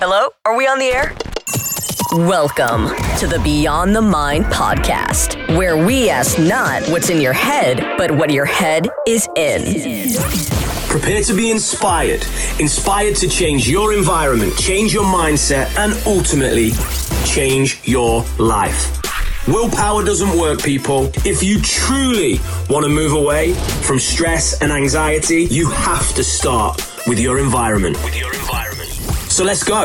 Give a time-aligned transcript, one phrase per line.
[0.00, 0.28] Hello?
[0.44, 1.12] Are we on the air?
[2.28, 2.86] Welcome
[3.18, 8.12] to the Beyond the Mind podcast, where we ask not what's in your head, but
[8.12, 10.12] what your head is in.
[10.88, 12.24] Prepare to be inspired,
[12.60, 16.70] inspired to change your environment, change your mindset, and ultimately
[17.24, 19.02] change your life.
[19.48, 21.10] Willpower doesn't work, people.
[21.24, 22.38] If you truly
[22.70, 28.00] want to move away from stress and anxiety, you have to start with your environment.
[28.04, 28.67] With your environment.
[29.38, 29.84] So let's go.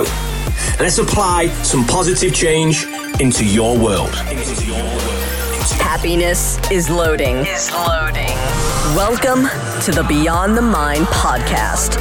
[0.80, 2.88] Let's apply some positive change
[3.20, 4.10] into your world.
[4.28, 5.02] Into your world.
[5.80, 7.36] Happiness is loading.
[7.46, 8.36] Is loading.
[8.96, 9.44] Welcome
[9.84, 11.97] to the Beyond the Mind podcast.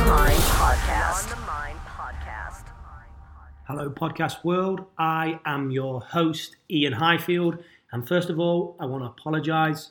[3.66, 4.86] Hello, podcast world.
[4.96, 7.58] I am your host, Ian Highfield.
[7.92, 9.90] And first of all, I want to apologize.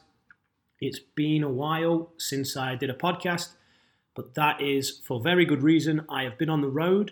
[0.80, 3.50] It's been a while since I did a podcast,
[4.16, 6.08] but that is for very good reason.
[6.10, 7.12] I have been on the road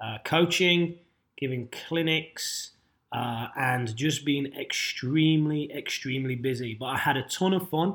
[0.00, 0.98] uh, coaching,
[1.38, 2.72] giving clinics,
[3.12, 6.74] uh, and just being extremely, extremely busy.
[6.74, 7.94] But I had a ton of fun.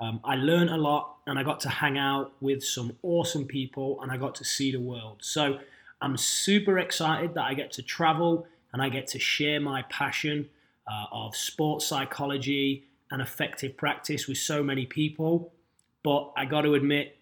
[0.00, 4.00] Um, I learned a lot and I got to hang out with some awesome people
[4.02, 5.18] and I got to see the world.
[5.20, 5.58] So
[6.00, 10.48] I'm super excited that I get to travel and I get to share my passion
[10.90, 15.52] uh, of sports psychology and effective practice with so many people.
[16.02, 17.16] But I got to admit,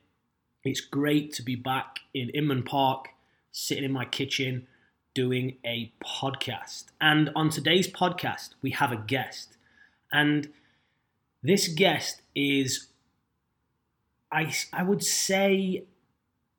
[0.64, 3.08] it's great to be back in Inman Park,
[3.52, 4.66] sitting in my kitchen,
[5.14, 6.86] doing a podcast.
[7.00, 9.56] And on today's podcast, we have a guest.
[10.10, 10.48] And
[11.42, 12.88] this guest is,
[14.32, 15.84] I, I would say,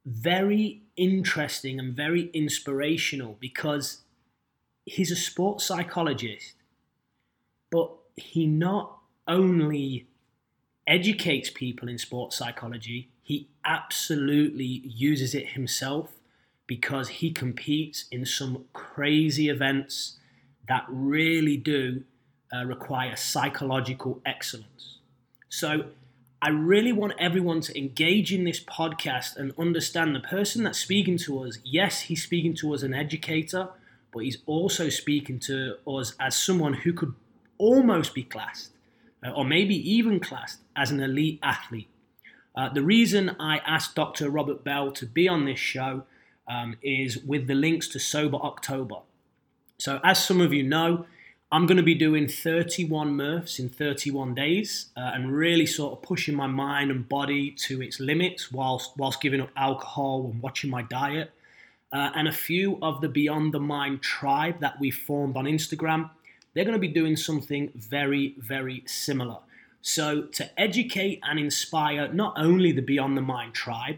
[0.05, 4.01] very interesting and very inspirational because
[4.85, 6.53] he's a sports psychologist,
[7.71, 10.07] but he not only
[10.85, 16.19] educates people in sports psychology, he absolutely uses it himself
[16.67, 20.17] because he competes in some crazy events
[20.67, 22.03] that really do
[22.53, 24.99] uh, require psychological excellence.
[25.49, 25.85] So,
[26.41, 31.17] I really want everyone to engage in this podcast and understand the person that's speaking
[31.19, 31.59] to us.
[31.63, 33.69] Yes, he's speaking to us as an educator,
[34.11, 37.13] but he's also speaking to us as someone who could
[37.57, 38.71] almost be classed,
[39.25, 41.87] uh, or maybe even classed, as an elite athlete.
[42.55, 44.29] Uh, the reason I asked Dr.
[44.29, 46.03] Robert Bell to be on this show
[46.47, 48.97] um, is with the links to Sober October.
[49.77, 51.05] So, as some of you know,
[51.51, 56.01] I'm going to be doing 31 Murphs in 31 days uh, and really sort of
[56.01, 60.71] pushing my mind and body to its limits whilst, whilst giving up alcohol and watching
[60.71, 61.31] my diet.
[61.91, 66.09] Uh, and a few of the Beyond the Mind tribe that we formed on Instagram,
[66.53, 69.37] they're going to be doing something very, very similar.
[69.83, 73.97] So, to educate and inspire not only the Beyond the Mind tribe,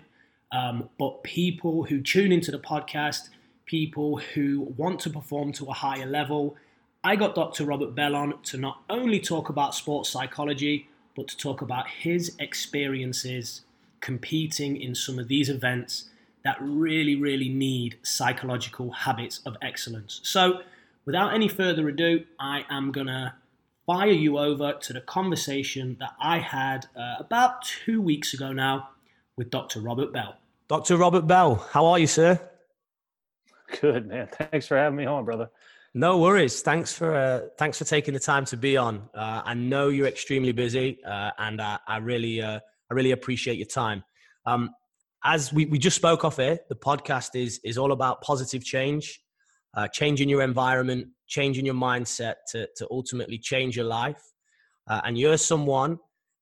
[0.55, 3.29] um, but people who tune into the podcast,
[3.65, 6.55] people who want to perform to a higher level.
[7.03, 7.65] I got Dr.
[7.65, 12.35] Robert Bell on to not only talk about sports psychology, but to talk about his
[12.39, 13.61] experiences
[13.99, 16.05] competing in some of these events
[16.45, 20.21] that really, really need psychological habits of excellence.
[20.23, 20.61] So,
[21.03, 23.33] without any further ado, I am going to
[23.85, 28.89] fire you over to the conversation that I had uh, about two weeks ago now
[29.35, 29.81] with Dr.
[29.81, 30.37] Robert Bell.
[30.67, 30.97] Dr.
[30.97, 32.39] Robert Bell, how are you, sir?
[33.81, 34.27] Good, man.
[34.27, 35.49] Thanks for having me on, brother.
[35.93, 36.61] No worries.
[36.61, 39.07] Thanks for uh, thanks for taking the time to be on.
[39.13, 42.59] Uh, I know you're extremely busy, uh, and I, I really uh,
[42.89, 44.03] I really appreciate your time.
[44.45, 44.71] Um,
[45.23, 49.21] as we, we just spoke off here, the podcast is is all about positive change,
[49.75, 54.21] uh, changing your environment, changing your mindset to to ultimately change your life.
[54.87, 55.99] Uh, and you're someone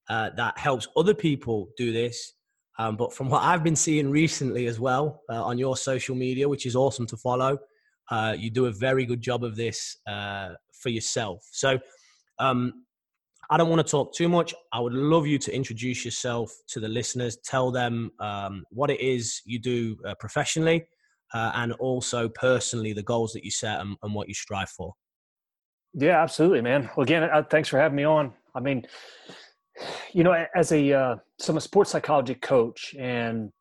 [0.10, 2.34] that helps other people do this
[2.80, 6.50] um, but from what I've been seeing recently as well uh, on your social media,
[6.50, 7.58] which is awesome to follow,
[8.10, 11.48] uh, you do a very good job of this uh, for yourself.
[11.52, 11.80] So
[12.40, 12.86] um,
[13.50, 14.54] I don't want to talk too much.
[14.72, 19.00] I would love you to introduce yourself to the listeners, tell them um, what it
[19.00, 20.86] is you do uh, professionally,
[21.34, 24.94] uh, and also personally the goals that you set and, and, what you strive for.
[25.94, 26.90] Yeah, absolutely, man.
[26.96, 28.34] Well, again, uh, thanks for having me on.
[28.56, 28.86] I mean,
[30.14, 33.52] you know, as a uh, so I'm a sports psychology coach, and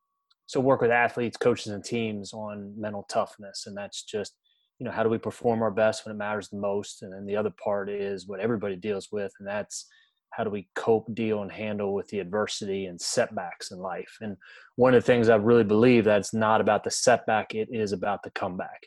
[0.46, 4.34] so work with athletes, coaches, and teams on mental toughness, and that's just
[4.78, 7.24] you know how do we perform our best when it matters the most, and then
[7.24, 9.86] the other part is what everybody deals with, and that's
[10.30, 14.16] how do we cope, deal, and handle with the adversity and setbacks in life.
[14.22, 14.36] And
[14.76, 18.22] one of the things I really believe that's not about the setback; it is about
[18.22, 18.86] the comeback.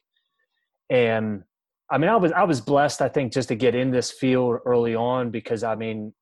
[0.90, 1.44] And
[1.90, 4.60] I mean, I was I was blessed, I think, just to get in this field
[4.66, 6.14] early on because I mean,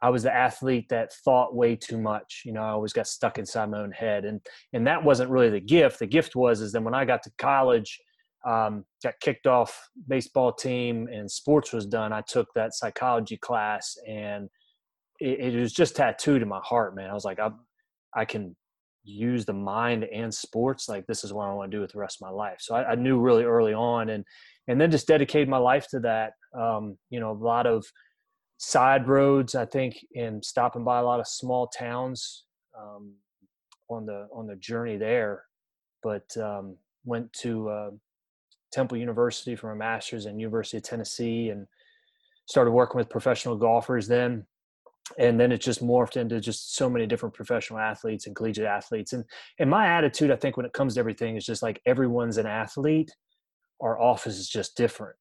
[0.00, 2.42] I was the athlete that thought way too much.
[2.44, 4.40] You know, I always got stuck inside my own head, and
[4.72, 5.98] and that wasn't really the gift.
[5.98, 7.98] The gift was is then when I got to college,
[8.46, 13.96] um, got kicked off baseball team and sports was done, I took that psychology class
[14.06, 14.48] and
[15.20, 17.10] it, it was just tattooed in my heart, man.
[17.10, 17.50] I was like, I,
[18.14, 18.54] I can
[19.04, 20.88] use the mind and sports.
[20.88, 22.58] Like this is what I want to do with the rest of my life.
[22.60, 24.24] So I, I knew really early on and,
[24.68, 26.32] and then just dedicated my life to that.
[26.58, 27.84] Um, you know, a lot of
[28.58, 32.44] side roads, I think, and stopping by a lot of small towns
[32.78, 33.14] um,
[33.88, 35.44] on the on the journey there.
[36.02, 37.90] But um, went to uh,
[38.72, 41.66] Temple University for a master's and University of Tennessee, and
[42.46, 44.44] started working with professional golfers then.
[45.18, 49.14] And then it just morphed into just so many different professional athletes and collegiate athletes.
[49.14, 49.24] And
[49.58, 52.46] and my attitude, I think, when it comes to everything, is just like everyone's an
[52.46, 53.14] athlete.
[53.80, 55.16] Our office is just different.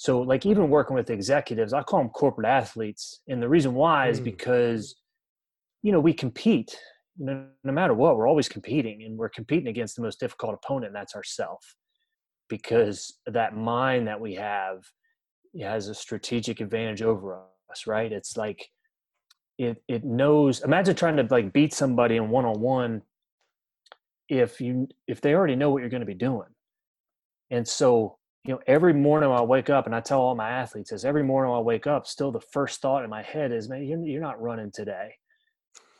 [0.00, 4.08] So, like even working with executives, I call them corporate athletes, and the reason why
[4.08, 4.24] is mm.
[4.24, 4.96] because
[5.82, 6.74] you know we compete
[7.18, 10.86] no, no matter what, we're always competing and we're competing against the most difficult opponent,
[10.86, 11.76] and that's ourself.
[12.48, 14.78] Because that mind that we have
[15.60, 18.10] has a strategic advantage over us, right?
[18.10, 18.70] It's like
[19.58, 23.02] it it knows imagine trying to like beat somebody in one on one
[24.30, 26.48] if you if they already know what you're going to be doing.
[27.50, 30.92] And so, you know, every morning I wake up and I tell all my athletes
[30.92, 33.84] is every morning I wake up, still the first thought in my head is, man,
[33.84, 35.12] you're, you're not running today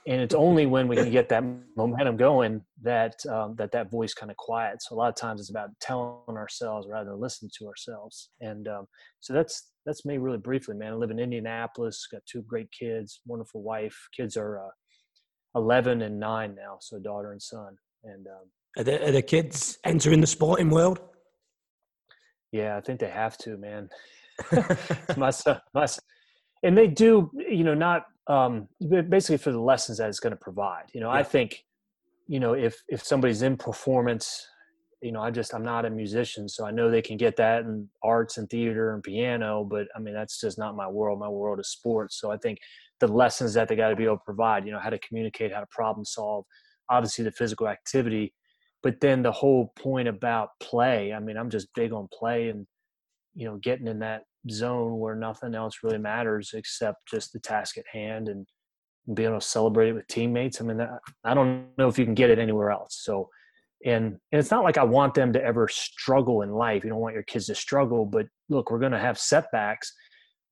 [0.07, 1.45] and it's only when we can get that
[1.77, 4.89] momentum going that um, that that voice kind of quiets.
[4.89, 8.31] So a lot of times it's about telling ourselves rather than listening to ourselves.
[8.41, 8.87] And um,
[9.21, 10.93] so that's that's me really briefly, man.
[10.93, 13.97] I live in Indianapolis, got two great kids, wonderful wife.
[14.17, 14.71] Kids are uh,
[15.57, 17.77] 11 and nine now, so daughter and son.
[18.05, 21.01] And um, are, the, are the kids entering the sporting world?
[22.52, 23.88] Yeah, I think they have to, man.
[25.17, 26.02] my son, my son,
[26.62, 28.69] and they do, you know, not um,
[29.08, 30.85] basically for the lessons that it's going to provide.
[30.93, 31.19] You know, yeah.
[31.19, 31.64] I think,
[32.26, 34.47] you know, if if somebody's in performance,
[35.02, 37.62] you know, I just I'm not a musician, so I know they can get that
[37.62, 41.19] in arts and theater and piano, but I mean that's just not my world.
[41.19, 42.20] My world is sports.
[42.20, 42.58] So I think
[43.00, 45.53] the lessons that they got to be able to provide, you know, how to communicate,
[45.53, 46.44] how to problem solve,
[46.91, 48.35] obviously the physical activity,
[48.82, 51.12] but then the whole point about play.
[51.12, 52.67] I mean, I'm just big on play and
[53.35, 57.77] you know getting in that zone where nothing else really matters except just the task
[57.79, 58.47] at hand and
[59.15, 60.61] being able to celebrate it with teammates.
[60.61, 60.81] I mean,
[61.25, 63.00] I don't know if you can get it anywhere else.
[63.03, 63.29] So,
[63.85, 66.85] and, and it's not like I want them to ever struggle in life.
[66.85, 69.93] You don't want your kids to struggle, but look, we're going to have setbacks.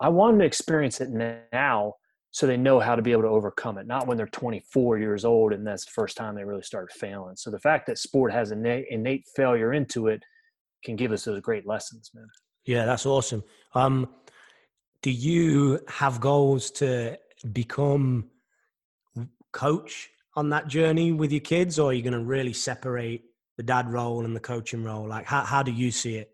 [0.01, 1.95] I want them to experience it now
[2.31, 5.25] so they know how to be able to overcome it, not when they're 24 years
[5.25, 7.37] old and that's the first time they really start failing.
[7.37, 10.23] So the fact that sport has innate, innate failure into it
[10.85, 12.27] can give us those great lessons, man.
[12.65, 13.43] Yeah, that's awesome.
[13.75, 14.09] Um,
[15.03, 17.19] do you have goals to
[17.53, 18.31] become
[19.53, 23.25] coach on that journey with your kids, or are you going to really separate
[23.57, 25.09] the dad role and the coaching role?
[25.09, 26.33] Like, how how do you see it?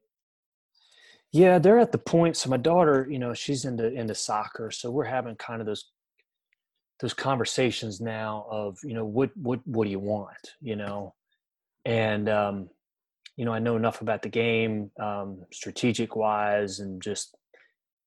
[1.34, 2.36] Yeah, they're at the point.
[2.36, 5.90] So my daughter, you know, she's into into soccer, so we're having kind of those
[7.00, 11.14] those conversations now of you know what what what do you want, you know,
[11.84, 12.70] and um,
[13.36, 17.36] you know, I know enough about the game, um, strategic wise, and just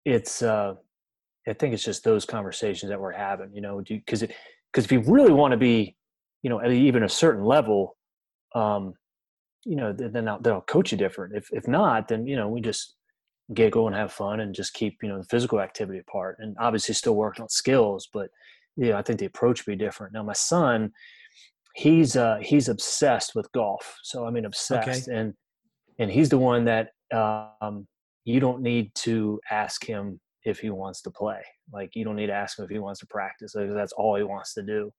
[0.06, 0.44] it's.
[0.44, 0.76] Uh,
[1.50, 3.52] I think it's just those conversations that we're having.
[3.56, 4.34] You know, because it
[4.74, 5.98] because if you really want to be,
[6.44, 7.98] you know, at even a certain level,
[8.56, 8.96] um,
[9.66, 11.36] you know, then I'll, they'll coach you different.
[11.38, 12.97] If if not, then you know, we just
[13.54, 16.94] giggle and have fun and just keep you know the physical activity apart, and obviously
[16.94, 18.30] still working on skills, but
[18.76, 20.14] yeah, I think the approach would be different.
[20.14, 20.92] Now, my son,
[21.78, 25.16] he's uh he's obsessed with golf so i mean obsessed okay.
[25.16, 25.32] and
[26.00, 27.88] and he's the one that um
[28.26, 31.40] you don't need to ask him if he wants to play
[31.72, 34.16] like you don't need to ask him if he wants to practice because that's all
[34.16, 34.92] he wants to do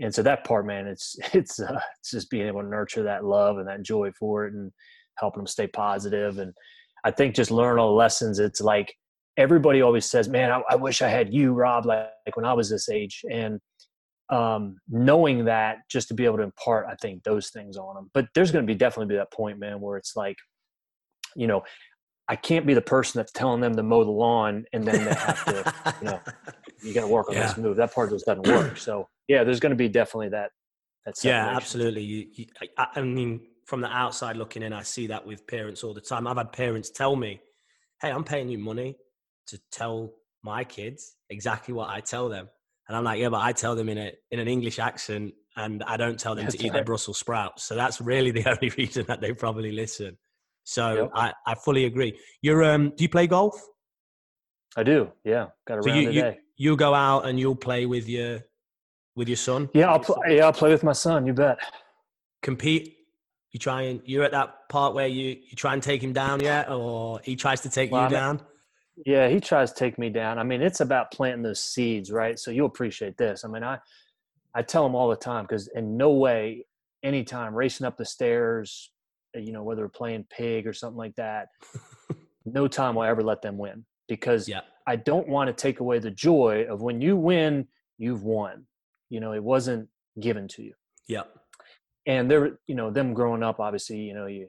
[0.00, 3.24] and so that part man it's it's uh, it's just being able to nurture that
[3.24, 4.72] love and that joy for it and
[5.18, 6.52] helping him stay positive and
[7.04, 8.94] i think just learn all the lessons it's like
[9.36, 12.52] everybody always says man i, I wish i had you rob like, like when i
[12.52, 13.60] was this age and
[14.30, 18.10] um, knowing that just to be able to impart, I think those things on them.
[18.14, 20.36] But there's going to be definitely be that point, man, where it's like,
[21.36, 21.62] you know,
[22.28, 25.14] I can't be the person that's telling them to mow the lawn and then they
[25.14, 26.20] have to, you know,
[26.82, 27.48] you got to work on yeah.
[27.48, 27.76] this move.
[27.76, 28.78] That part just doesn't work.
[28.78, 30.50] So yeah, there's going to be definitely that.
[31.04, 32.02] that yeah, absolutely.
[32.02, 32.46] You, you,
[32.78, 36.00] I, I mean, from the outside looking in, I see that with parents all the
[36.00, 36.26] time.
[36.26, 37.40] I've had parents tell me,
[38.00, 38.96] "Hey, I'm paying you money
[39.48, 42.48] to tell my kids exactly what I tell them."
[42.88, 45.82] And I'm like, yeah, but I tell them in a in an English accent, and
[45.84, 47.64] I don't tell them that's to eat their Brussels sprouts.
[47.64, 50.18] So that's really the only reason that they probably listen.
[50.64, 51.10] So yep.
[51.14, 52.18] I, I fully agree.
[52.42, 53.60] You're um, do you play golf?
[54.76, 55.10] I do.
[55.24, 56.38] Yeah, got a so round you, a day.
[56.56, 58.40] You, you go out and you'll play with your
[59.16, 59.70] with your son.
[59.72, 60.36] Yeah, I'll play.
[60.36, 61.26] Yeah, I'll play with my son.
[61.26, 61.58] You bet.
[62.42, 62.93] Compete.
[63.54, 66.40] You try and you're at that part where you you try and take him down
[66.40, 68.40] yet, or he tries to take Well, you I mean- down.
[69.06, 70.38] Yeah, he tries to take me down.
[70.38, 72.38] I mean, it's about planting those seeds, right?
[72.38, 73.44] So you'll appreciate this.
[73.44, 73.78] I mean, I
[74.56, 76.66] I tell him all the time because in no way,
[77.04, 78.90] anytime racing up the stairs,
[79.34, 81.46] you know, whether we're playing pig or something like that,
[82.44, 85.78] no time will I ever let them win because Yeah, I don't want to take
[85.80, 87.68] away the joy of when you win,
[87.98, 88.66] you've won.
[89.10, 89.88] You know, it wasn't
[90.20, 90.74] given to you.
[91.08, 91.22] yeah,
[92.06, 94.48] And they're, you know, them growing up, obviously, you know, you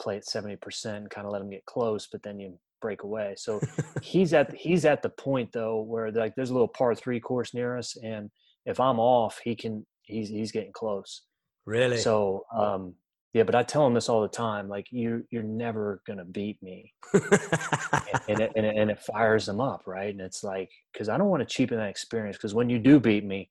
[0.00, 3.34] play at 70%, kind of let them get close, but then you break away.
[3.36, 3.60] So
[4.02, 7.54] he's at he's at the point though where like there's a little par three course
[7.54, 8.30] near us, and
[8.64, 11.22] if I'm off, he can he's he's getting close.
[11.64, 11.98] really.
[11.98, 12.94] So um
[13.32, 16.62] yeah, but I tell him this all the time, like you you're never gonna beat
[16.62, 20.10] me, and it, and it, and it fires them up, right?
[20.10, 22.98] And it's like because I don't want to cheapen that experience because when you do
[22.98, 23.50] beat me,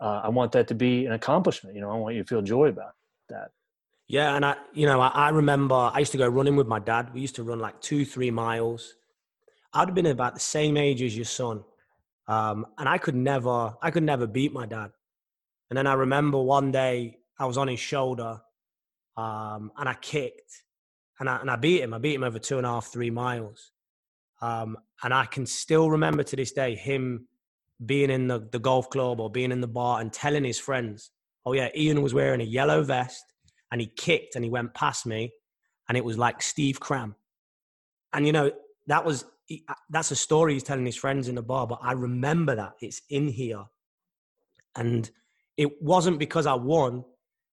[0.00, 1.74] uh, I want that to be an accomplishment.
[1.74, 2.92] You know, I want you to feel joy about
[3.28, 3.50] that.
[4.06, 6.78] Yeah, and I, you know, I, I remember I used to go running with my
[6.78, 7.12] dad.
[7.12, 8.94] We used to run like two, three miles.
[9.74, 11.62] I'd have been about the same age as your son,
[12.26, 14.90] um, and I could never, I could never beat my dad.
[15.68, 18.40] And then I remember one day I was on his shoulder,
[19.16, 20.62] um, and I kicked,
[21.20, 21.92] and I and I beat him.
[21.92, 23.72] I beat him over two and a half, three miles,
[24.40, 27.28] um, and I can still remember to this day him
[27.84, 31.10] being in the, the golf club or being in the bar and telling his friends,
[31.46, 33.24] "Oh yeah, Ian was wearing a yellow vest."
[33.70, 35.32] and he kicked and he went past me
[35.88, 37.14] and it was like Steve Cram.
[38.12, 38.50] And you know,
[38.86, 41.92] that was uh, that's a story he's telling his friends in the bar, but I
[41.92, 42.74] remember that.
[42.80, 43.64] It's in here.
[44.76, 45.10] And
[45.56, 47.04] it wasn't because I won,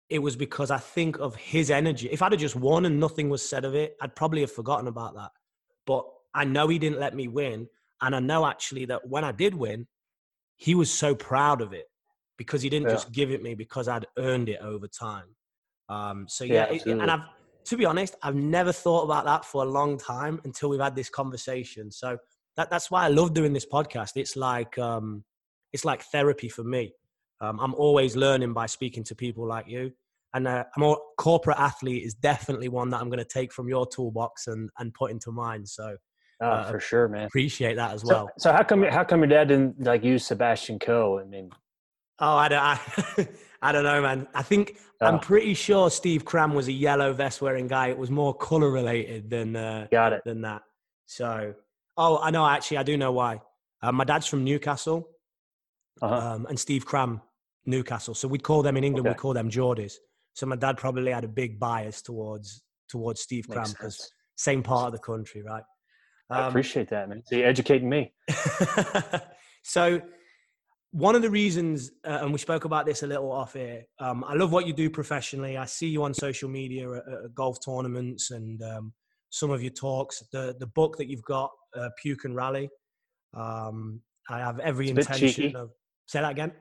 [0.09, 2.09] it was because I think of his energy.
[2.11, 4.89] If I'd have just won and nothing was said of it, I'd probably have forgotten
[4.89, 5.31] about that.
[5.87, 7.69] But I know he didn't let me win.
[8.01, 9.87] And I know actually that when I did win,
[10.61, 11.87] he was so proud of it
[12.37, 12.97] because he didn't Yeah.
[12.97, 15.35] just give it me because I'd earned it over time.
[15.89, 17.27] Um, so Yeah, yeah, it- and I've
[17.65, 20.97] to be honest, I've never thought about that for a long time until we've had
[20.97, 21.91] this conversation.
[21.93, 22.19] So
[22.57, 24.13] that, that's why I love doing this podcast.
[24.17, 25.25] It's like um,
[25.73, 26.93] it's like therapy for me.
[27.41, 29.93] Um, I'm always learning by speaking to people like you.
[30.35, 33.87] And uh, a corporate athlete is definitely one that I'm going to take from your
[33.87, 35.67] toolbox and, and put into mine.
[35.67, 35.97] So
[36.43, 37.27] Oh, Uh, for sure, man.
[37.27, 38.31] appreciate that as well.
[38.39, 41.19] so how come how come your dad didn't like use Sebastian Coe?
[41.21, 41.51] I mean,
[42.23, 42.79] Oh, I don't, I,
[43.63, 44.29] I don't know, man.
[44.35, 45.07] I think Oh.
[45.07, 47.89] I'm pretty sure Steve Cram was a yellow vest wearing guy.
[47.89, 50.21] It was more color related than uh, got it.
[50.27, 50.61] than that.
[51.07, 51.55] So,
[51.97, 52.47] oh, I know.
[52.47, 53.41] Actually, I do know why.
[53.83, 55.09] Uh, my dad's from Newcastle,
[56.03, 56.15] Uh-huh.
[56.35, 57.23] um, and Steve Cram,
[57.65, 58.15] Newcastle.
[58.15, 59.07] So we'd call them in England.
[59.07, 59.15] Okay.
[59.17, 59.95] We call them Geordies.
[60.35, 64.87] So my dad probably had a big bias towards towards Steve Cram because same part
[64.89, 65.63] of the country, right?
[66.31, 67.23] I Um, appreciate that, man.
[67.27, 68.13] So you're educating me.
[69.63, 70.01] so
[70.93, 74.25] one of the reasons uh, and we spoke about this a little off here um,
[74.27, 77.59] i love what you do professionally i see you on social media at, at golf
[77.65, 78.93] tournaments and um,
[79.31, 82.69] some of your talks the, the book that you've got uh, puke and rally
[83.35, 85.71] um, i have every It's intention of
[86.07, 86.53] say that again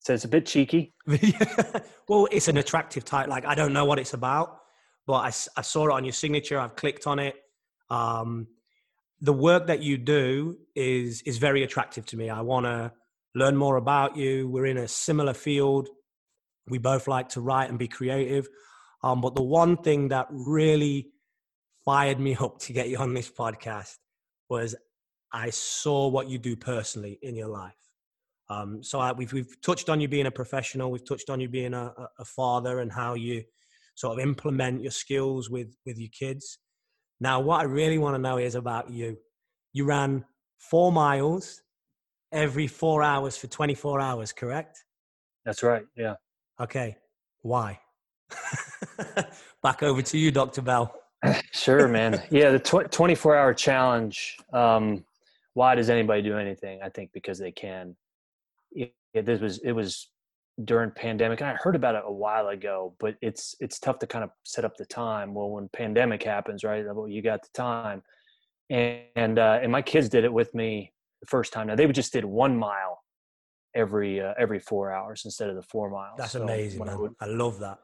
[0.00, 0.92] So it's a bit cheeky.
[2.08, 3.30] well it's an attractive title.
[3.30, 4.58] like i don't know what it's about
[5.06, 7.34] but I, I saw it on your signature i've clicked on it
[7.90, 8.46] um,
[9.24, 12.28] the work that you do is is very attractive to me.
[12.28, 12.92] I want to
[13.34, 14.48] learn more about you.
[14.48, 15.88] We're in a similar field.
[16.68, 18.46] We both like to write and be creative.
[19.02, 21.08] Um, but the one thing that really
[21.86, 23.96] fired me up to get you on this podcast
[24.50, 24.76] was
[25.32, 27.72] i saw what you do personally in your life.
[28.50, 30.90] Um, so I, we've, we've touched on you being a professional.
[30.90, 33.42] We've touched on you being a, a- father and how you
[33.94, 36.58] sort of implement your skills with with your kids
[37.20, 39.16] now what i really want to know is about you
[39.72, 40.24] you ran
[40.58, 41.62] four miles
[42.32, 44.84] every four hours for 24 hours correct
[45.44, 45.84] That's right.
[45.96, 46.14] Yeah.
[46.60, 46.96] okay
[47.42, 47.78] why
[49.62, 50.94] back over to you dr bell
[51.52, 52.22] Sure, man.
[52.30, 54.36] Yeah, the tw- 24 hour challenge.
[54.52, 55.04] Um,
[55.54, 56.80] why does anybody do anything?
[56.82, 57.96] I think because they can.
[58.72, 60.10] Yeah, this was it was
[60.64, 62.94] during pandemic, and I heard about it a while ago.
[63.00, 65.34] But it's it's tough to kind of set up the time.
[65.34, 66.84] Well, when pandemic happens, right?
[66.94, 68.02] Well, you got the time,
[68.70, 71.66] and and, uh, and my kids did it with me the first time.
[71.66, 73.02] Now they would just did one mile
[73.74, 76.18] every uh, every four hours instead of the four miles.
[76.18, 77.00] that's So amazing I man.
[77.00, 77.78] would- I love that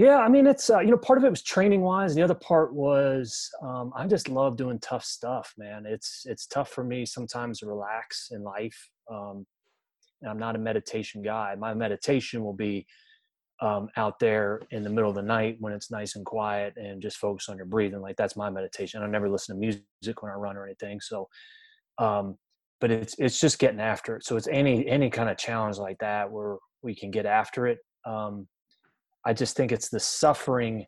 [0.00, 2.24] yeah, I mean, it's uh, you know, part of it was training wise, and the
[2.24, 5.84] other part was um, I just love doing tough stuff, man.
[5.86, 8.88] It's it's tough for me sometimes to relax in life.
[9.10, 9.46] Um,
[10.28, 11.54] I'm not a meditation guy.
[11.58, 12.86] My meditation will be
[13.60, 17.02] um, out there in the middle of the night when it's nice and quiet, and
[17.02, 18.00] just focus on your breathing.
[18.00, 19.02] Like that's my meditation.
[19.02, 21.00] I never listen to music when I run or anything.
[21.00, 21.28] So,
[21.98, 22.36] um,
[22.80, 24.24] but it's it's just getting after it.
[24.24, 27.78] So it's any any kind of challenge like that where we can get after it.
[28.06, 28.48] Um,
[29.26, 30.86] I just think it's the suffering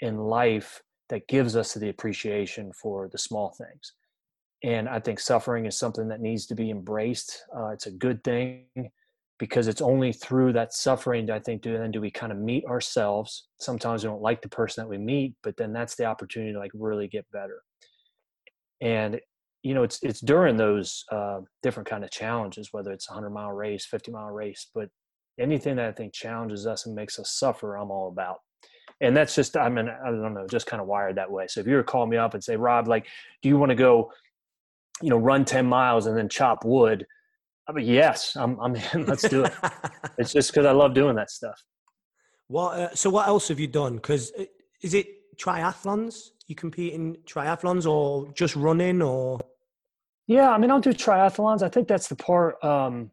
[0.00, 3.92] in life that gives us the appreciation for the small things.
[4.64, 7.44] And I think suffering is something that needs to be embraced.
[7.54, 8.64] Uh, it's a good thing
[9.38, 12.64] because it's only through that suffering I think do then do we kind of meet
[12.64, 13.48] ourselves.
[13.60, 16.58] Sometimes we don't like the person that we meet, but then that's the opportunity to
[16.58, 17.60] like really get better.
[18.80, 19.20] And
[19.62, 23.30] you know, it's it's during those uh, different kind of challenges, whether it's a hundred
[23.30, 24.88] mile race, fifty mile race, but
[25.38, 28.38] anything that I think challenges us and makes us suffer, I'm all about.
[29.00, 31.46] And that's just, I mean, I don't know, just kind of wired that way.
[31.48, 33.06] So if you were to call me up and say, Rob, like,
[33.42, 34.12] do you want to go,
[35.02, 37.06] you know, run 10 miles and then chop wood?
[37.68, 39.06] I mean, yes, I'm, I'm in.
[39.06, 39.52] Let's do it.
[40.18, 41.62] it's just because I love doing that stuff.
[42.48, 42.78] What?
[42.78, 43.96] Uh, so what else have you done?
[43.96, 44.44] Because uh,
[44.82, 46.28] is it triathlons?
[46.46, 49.40] You compete in triathlons or just running or?
[50.26, 51.62] Yeah, I mean, I'll do triathlons.
[51.62, 52.62] I think that's the part.
[52.62, 53.10] Um,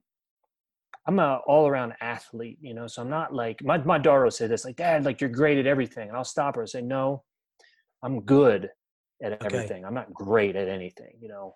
[1.08, 2.88] I'm an all around athlete, you know.
[2.88, 5.58] So I'm not like my my daughter will say this, like, Dad, like you're great
[5.58, 7.24] at everything, and I'll stop her and say, No,
[8.04, 8.70] I'm good
[9.24, 9.46] at okay.
[9.46, 9.86] everything.
[9.86, 11.54] I'm not great at anything, you know.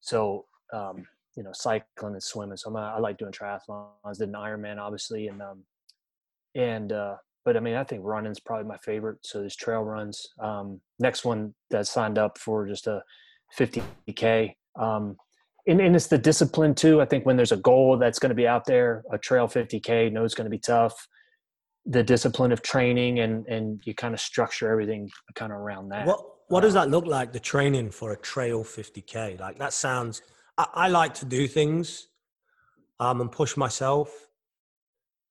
[0.00, 1.06] So um,
[1.36, 2.56] you know, cycling and swimming.
[2.56, 4.18] So I'm a, i like doing triathlons.
[4.18, 5.62] Did an Ironman, obviously, and um,
[6.54, 9.18] and uh, but I mean, I think running's probably my favorite.
[9.22, 10.26] So there's trail runs.
[10.40, 13.02] Um, next one that signed up for just a
[13.56, 14.54] 50k.
[14.80, 15.16] Um,
[15.68, 17.00] and, and it's the discipline too.
[17.00, 20.12] I think when there's a goal that's going to be out there, a trail 50k,
[20.12, 20.94] know it's going to be tough.
[21.84, 26.06] The discipline of training and and you kind of structure everything kind of around that.
[26.06, 27.32] What what does that look like?
[27.32, 30.22] The training for a trail 50k, like that sounds.
[30.56, 32.08] I, I like to do things,
[33.00, 34.10] um, and push myself.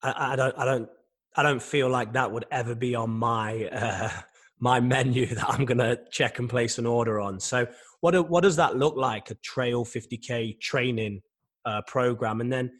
[0.02, 0.88] I, I, don't I don't
[1.36, 4.10] I don't feel like that would ever be on my uh,
[4.58, 7.40] my menu that I'm gonna check and place an order on.
[7.40, 7.66] So
[8.00, 9.30] what what does that look like?
[9.30, 11.22] A trail 50k training
[11.64, 12.70] uh, program, and then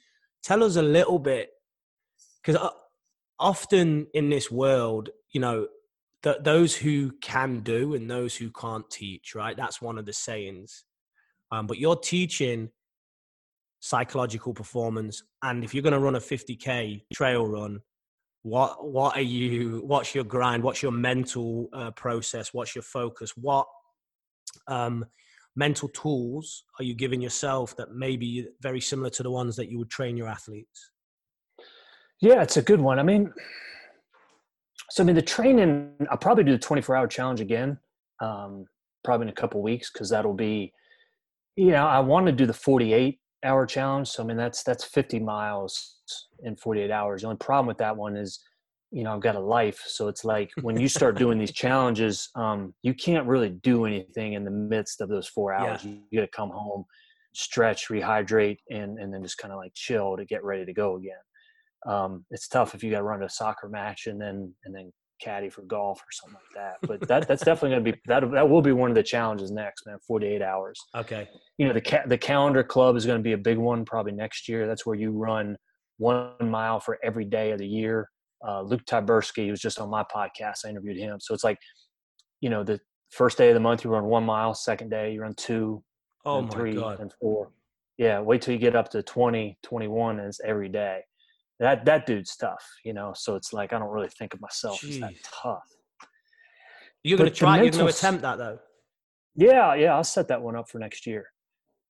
[0.43, 1.51] tell us a little bit
[2.43, 2.71] because uh,
[3.39, 5.67] often in this world, you know,
[6.23, 9.57] th- those who can do and those who can't teach, right?
[9.57, 10.85] That's one of the sayings.
[11.53, 12.71] Um, but you're teaching
[13.81, 17.81] psychological performance, and if you're going to run a 50k trail run,
[18.43, 19.83] what what are you?
[19.85, 20.63] What's your grind?
[20.63, 22.55] What's your mental uh, process?
[22.55, 23.33] What's your focus?
[23.37, 23.67] What
[24.69, 25.05] um,
[25.57, 29.69] mental tools are you giving yourself that may be very similar to the ones that
[29.69, 30.91] you would train your athletes?
[32.21, 32.99] Yeah, it's a good one.
[32.99, 33.33] I mean,
[34.91, 37.79] so I mean, the training, I'll probably do the 24 hour challenge again,
[38.21, 38.67] um,
[39.05, 40.73] probably in a couple weeks, because that'll be,
[41.57, 44.09] you know, I want to do the 48 hour challenge.
[44.09, 45.97] So, I mean, that's, that's 50 miles
[46.43, 47.23] in 48 hours.
[47.23, 48.41] The only problem with that one is,
[48.93, 49.83] you know, I've got a life.
[49.87, 54.35] So it's like when you start doing these challenges, um, you can't really do anything
[54.35, 55.85] in the midst of those four hours.
[55.85, 55.91] Yeah.
[55.91, 56.85] You, you got to come home,
[57.35, 60.97] stretch, rehydrate, and, and then just kind of like chill to get ready to go
[60.97, 61.17] again.
[61.87, 64.93] Um, it's tough if you got to run a soccer match and then, and then
[65.21, 66.75] caddy for golf or something like that.
[66.87, 69.51] But that, that's definitely going to be, that, that will be one of the challenges
[69.51, 70.79] next, man, 48 hours.
[70.97, 71.29] Okay.
[71.59, 74.13] You know, the, ca- the calendar club is going to be a big one probably
[74.13, 74.67] next year.
[74.67, 75.57] That's where you run
[75.99, 78.09] one mile for every day of the year
[78.47, 80.65] uh, Luke Tyburski, was just on my podcast.
[80.65, 81.19] I interviewed him.
[81.21, 81.59] So it's like,
[82.41, 85.23] you know, the first day of the month you run one mile, second day you
[85.23, 85.83] run two,
[86.25, 87.01] oh and three, God.
[87.01, 87.51] and four.
[87.99, 91.01] Yeah, wait till you get up to 20, 21 is every day.
[91.59, 93.13] That that dude's tough, you know.
[93.15, 94.95] So it's like I don't really think of myself Jeez.
[94.95, 95.65] as that tough.
[97.03, 97.63] You're gonna try.
[97.63, 98.59] You're gonna attempt that though.
[99.35, 99.95] Yeah, yeah.
[99.95, 101.27] I'll set that one up for next year.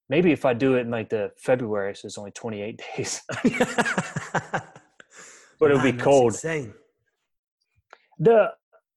[0.09, 3.23] Maybe if I do it in like the February, so it's only 28 days
[5.59, 6.33] but it'll be cold.
[6.33, 6.75] Insane.
[8.19, 8.53] The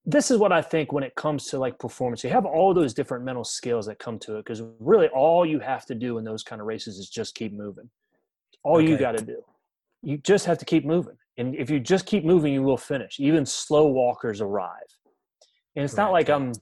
[0.06, 2.24] this is what I think when it comes to like performance.
[2.24, 5.58] You have all those different mental skills that come to it because really all you
[5.60, 7.90] have to do in those kind of races is just keep moving.
[8.62, 8.88] All okay.
[8.88, 9.42] you got to do.
[10.02, 11.16] You just have to keep moving.
[11.36, 13.18] And if you just keep moving, you will finish.
[13.18, 14.74] Even slow walkers arrive.
[15.76, 16.04] And it's right.
[16.04, 16.52] not like I'm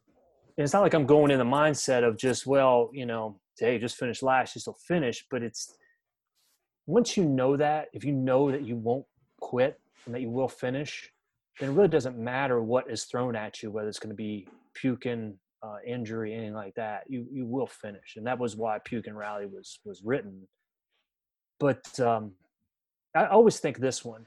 [0.57, 3.97] it's not like I'm going in the mindset of just, well, you know, hey, just
[3.97, 5.25] finish last, you still finish.
[5.31, 5.73] But it's
[6.87, 9.07] once you know that, if you know that you won't
[9.41, 11.11] quit, and that you will finish,
[11.61, 14.49] then it really doesn't matter what is thrown at you, whether it's going to be
[14.75, 17.05] puking, uh, injury, anything like that.
[17.09, 20.49] You you will finish, and that was why Puke and Rally was was written.
[21.61, 22.33] But um,
[23.25, 24.27] I always think this one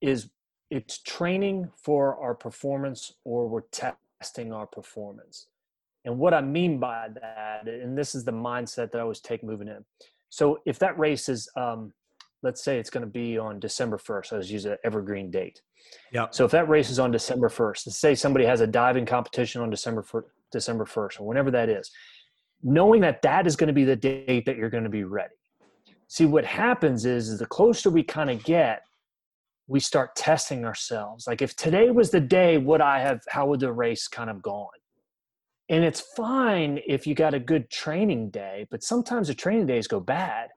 [0.00, 0.30] is
[0.70, 5.46] it's training for our performance, or we're testing our performance.
[6.04, 9.42] And what I mean by that, and this is the mindset that I always take
[9.42, 9.84] moving in.
[10.30, 11.92] So if that race is um,
[12.42, 14.32] let's say it's going to be on December 1st.
[14.32, 15.60] I was using an evergreen date.
[16.12, 16.26] Yeah.
[16.30, 19.60] So if that race is on December 1st, let's say somebody has a diving competition
[19.62, 21.90] on December 1st, December 1st or whenever that is,
[22.62, 25.34] knowing that that is going to be the date that you're going to be ready.
[26.10, 28.82] See, what happens is, is the closer we kind of get,
[29.68, 31.28] we start testing ourselves.
[31.28, 34.42] Like if today was the day, would I have, how would the race kind of
[34.42, 34.66] gone?
[35.68, 39.86] And it's fine if you got a good training day, but sometimes the training days
[39.86, 40.48] go bad.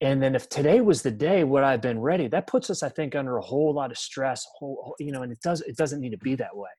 [0.00, 2.28] And then if today was the day, would I have been ready?
[2.28, 5.32] That puts us, I think, under a whole lot of stress, whole, you know, and
[5.32, 6.70] it does, it doesn't need to be that way.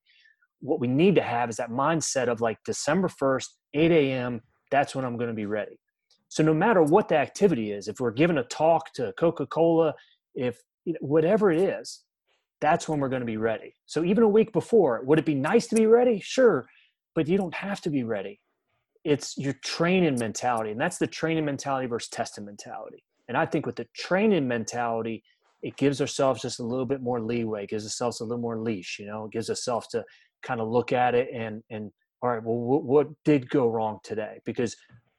[0.62, 4.96] What we need to have is that mindset of like December 1st, 8 a.m., that's
[4.96, 5.78] when I'm going to be ready.
[6.34, 9.94] So no matter what the activity is, if we're giving a talk to Coca-Cola,
[10.34, 12.06] if you know, whatever it is,
[12.60, 13.76] that's when we're going to be ready.
[13.86, 16.20] So even a week before, would it be nice to be ready?
[16.20, 16.66] Sure,
[17.14, 18.42] but you don't have to be ready.
[19.04, 23.04] It's your training mentality, and that's the training mentality versus testing mentality.
[23.28, 25.24] And I think with the training mentality,
[25.62, 28.98] it gives ourselves just a little bit more leeway, gives ourselves a little more leash.
[29.00, 30.04] You know, it gives ourselves to
[30.42, 31.92] kind of look at it and and
[32.24, 34.40] all right, well, what, what did go wrong today?
[34.46, 34.76] Because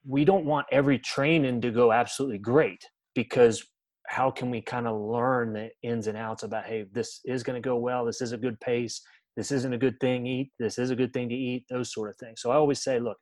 [0.06, 3.64] we don't want every training to go absolutely great because
[4.06, 7.60] how can we kind of learn the ins and outs about hey this is going
[7.60, 9.00] to go well this is a good pace
[9.36, 12.10] this isn't a good thing eat this is a good thing to eat those sort
[12.10, 12.40] of things.
[12.40, 13.18] So i always say look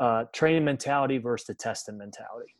[0.00, 2.52] uh, training mentality versus the testing mentality.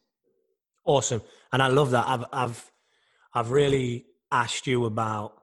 [0.85, 1.20] Awesome.
[1.53, 2.07] And i love that.
[2.07, 2.72] I've i've
[3.35, 5.35] i've really asked you about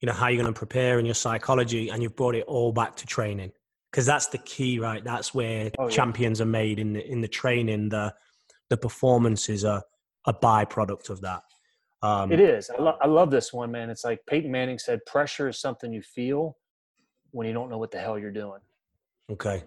[0.00, 2.72] you know how you're going to prepare and your psychology and you've brought it all
[2.72, 3.52] back to training
[3.90, 5.02] because that's the key, right?
[5.02, 5.90] That's where oh, yeah.
[5.90, 7.88] champions are made in the in the training.
[7.88, 8.14] The
[8.68, 9.82] the performance is a
[10.26, 11.42] a byproduct of that.
[12.02, 12.70] Um, it is.
[12.70, 13.90] I, lo- I love this one, man.
[13.90, 16.56] It's like Peyton Manning said: pressure is something you feel
[17.30, 18.60] when you don't know what the hell you're doing.
[19.30, 19.64] Okay,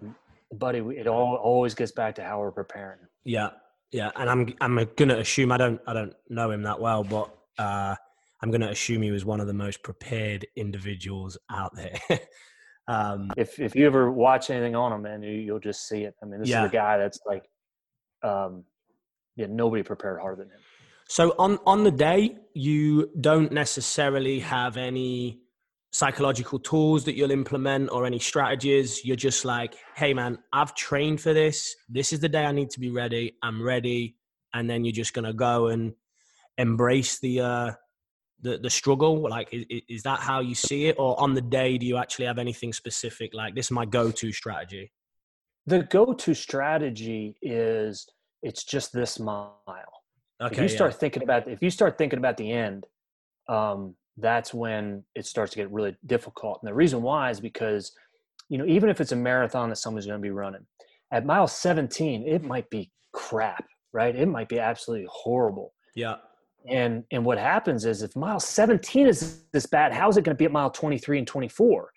[0.54, 0.80] buddy.
[0.80, 3.00] It all always gets back to how we're preparing.
[3.24, 3.50] Yeah,
[3.92, 4.12] yeah.
[4.16, 7.96] And I'm I'm gonna assume I don't I don't know him that well, but uh,
[8.42, 12.00] I'm gonna assume he was one of the most prepared individuals out there.
[12.92, 16.14] Um, if if you ever watch anything on him, man, you, will just see it.
[16.22, 16.66] I mean, this yeah.
[16.66, 17.46] is a guy that's like,
[18.22, 18.66] um,
[19.38, 20.60] yeah, nobody prepared harder than him.
[21.08, 25.40] So on on the day, you don't necessarily have any
[25.94, 29.06] psychological tools that you'll implement or any strategies.
[29.06, 31.74] You're just like, hey, man, I've trained for this.
[31.88, 33.38] This is the day I need to be ready.
[33.42, 34.18] I'm ready,
[34.54, 35.94] and then you're just gonna go and
[36.58, 37.72] embrace the uh,
[38.42, 39.30] the the struggle?
[39.30, 42.26] Like, is, is that how you see it, or on the day do you actually
[42.26, 43.34] have anything specific?
[43.34, 44.92] Like, this is my go-to strategy.
[45.68, 48.08] The go-to strategy is
[48.42, 49.54] it's just this mile.
[50.42, 50.98] Okay, if you start yeah.
[50.98, 52.86] thinking about if you start thinking about the end,
[53.48, 56.60] um, that's when it starts to get really difficult.
[56.62, 57.92] And the reason why is because,
[58.50, 60.66] you know, even if it's a marathon that someone's going to be running,
[61.12, 64.16] at mile 17, it might be crap, right?
[64.16, 65.74] It might be absolutely horrible.
[65.96, 66.16] Yeah.
[66.70, 70.40] And and what happens is if mile 17 is this bad, how's it going to
[70.40, 71.92] be at mile 23 and 24?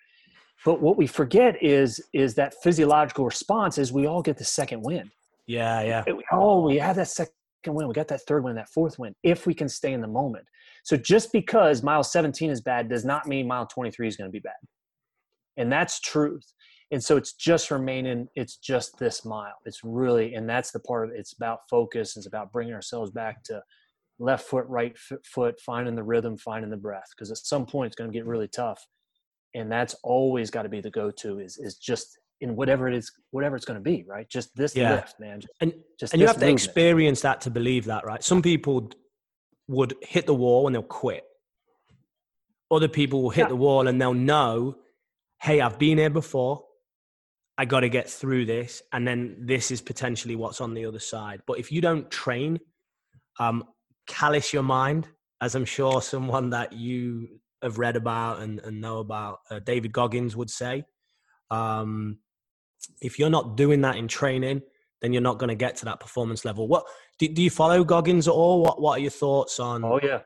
[0.64, 4.82] But what we forget is is that physiological response is we all get the second
[4.82, 5.10] wind.
[5.46, 6.04] Yeah, yeah.
[6.06, 7.32] We, Oh, we have that second
[7.66, 7.88] win.
[7.88, 10.46] We got that third win, that fourth win, if we can stay in the moment.
[10.82, 14.32] So just because mile 17 is bad does not mean mile 23 is going to
[14.32, 14.54] be bad.
[15.56, 16.52] And that's truth.
[16.90, 19.54] And so it's just remaining, it's just this mile.
[19.64, 21.18] It's really, and that's the part of it.
[21.18, 22.16] It's about focus.
[22.16, 23.62] It's about bringing ourselves back to
[24.18, 27.08] left foot, right foot, finding the rhythm, finding the breath.
[27.16, 28.84] Because at some point it's going to get really tough,
[29.54, 31.38] and that's always got to be the go-to.
[31.38, 34.28] Is is just in whatever it is, whatever it's going to be, right?
[34.28, 34.94] Just this yeah.
[34.94, 35.40] lift, man.
[35.40, 36.60] Just, and just and you have to movement.
[36.60, 38.22] experience that to believe that, right?
[38.22, 38.90] Some people
[39.68, 41.24] would hit the wall and they'll quit.
[42.70, 43.48] Other people will hit yeah.
[43.48, 44.76] the wall and they'll know,
[45.40, 46.64] hey, I've been here before.
[47.56, 50.98] I got to get through this, and then this is potentially what's on the other
[50.98, 51.42] side.
[51.46, 52.58] But if you don't train,
[53.38, 53.62] um,
[54.06, 55.08] callous your mind,
[55.40, 57.28] as I'm sure someone that you
[57.62, 60.84] have read about and, and know about, uh, David Goggins would say.
[61.50, 62.18] Um,
[63.00, 64.62] if you're not doing that in training,
[65.00, 66.66] then you're not going to get to that performance level.
[66.66, 66.86] What
[67.18, 68.62] do, do you follow Goggins at all?
[68.62, 69.84] What What are your thoughts on?
[69.84, 70.20] Oh yeah,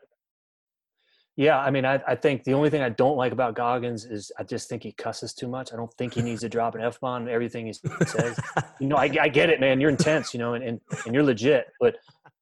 [1.36, 1.58] yeah.
[1.58, 4.44] I mean, I, I think the only thing I don't like about Goggins is I
[4.44, 5.72] just think he cusses too much.
[5.72, 8.38] I don't think he needs to drop an f bomb everything he says.
[8.80, 9.80] you know, I, I get it, man.
[9.80, 11.96] You're intense, you know, and, and and you're legit, but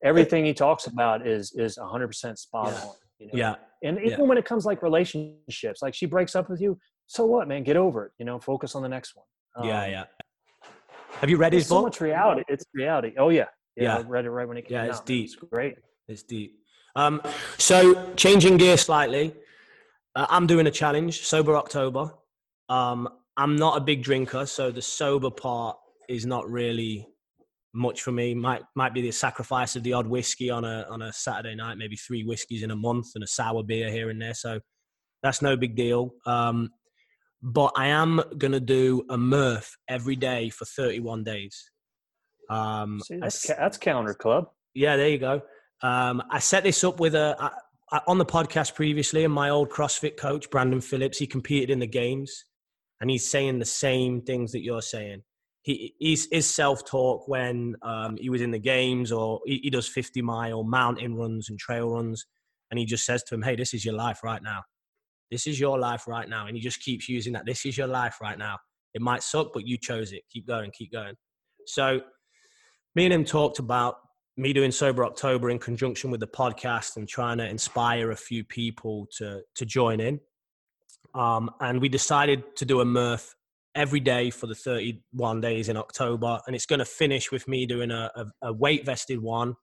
[0.04, 2.80] everything he talks about is is 100% spot yeah.
[2.80, 3.32] on you know?
[3.34, 3.54] yeah.
[3.82, 4.26] And even yeah.
[4.26, 7.62] when it comes like relationships like she breaks up with you so what man?
[7.62, 8.38] Get over it you know?
[8.38, 9.24] Focus on the next one.
[9.56, 9.86] Um, yeah.
[9.86, 10.04] Yeah
[11.20, 13.12] have you read his book so much reality it's reality.
[13.18, 13.46] Oh yeah.
[13.76, 13.96] Yeah, yeah.
[13.98, 14.84] I read it right when it came out.
[14.84, 15.24] yeah out it's deep.
[15.26, 15.76] it's great.
[16.08, 16.58] It's deep.
[16.94, 17.22] Um
[17.58, 19.34] so changing gear slightly
[20.14, 22.12] uh, i'm doing a challenge sober october.
[22.68, 25.76] Um i'm not a big drinker so the sober part
[26.08, 27.06] is not really
[27.76, 28.34] much for me.
[28.34, 31.78] Might might be the sacrifice of the odd whiskey on a on a Saturday night,
[31.78, 34.34] maybe three whiskeys in a month and a sour beer here and there.
[34.34, 34.60] So
[35.22, 36.10] that's no big deal.
[36.26, 36.70] Um,
[37.42, 41.70] but I am gonna do a Murph every day for 31 days.
[42.48, 44.48] Um, See, that's, I, that's counter club.
[44.74, 45.42] Yeah, there you go.
[45.82, 47.36] Um, I set this up with a.
[47.38, 51.78] I, on the podcast previously, and my old CrossFit coach, Brandon Phillips, he competed in
[51.78, 52.44] the games
[53.00, 55.22] and he's saying the same things that you're saying.
[55.66, 59.70] He, he's his self talk when um, he was in the games or he, he
[59.70, 62.24] does 50 mile mountain runs and trail runs.
[62.70, 64.62] And he just says to him, Hey, this is your life right now.
[65.32, 66.46] This is your life right now.
[66.46, 67.46] And he just keeps using that.
[67.46, 68.58] This is your life right now.
[68.94, 70.22] It might suck, but you chose it.
[70.30, 71.16] Keep going, keep going.
[71.66, 72.00] So,
[72.94, 73.96] me and him talked about
[74.36, 78.44] me doing sober october in conjunction with the podcast and trying to inspire a few
[78.44, 80.20] people to to join in
[81.14, 83.35] um, and we decided to do a Murph
[83.76, 87.66] every day for the 31 days in october and it's going to finish with me
[87.66, 89.54] doing a, a, a weight vested one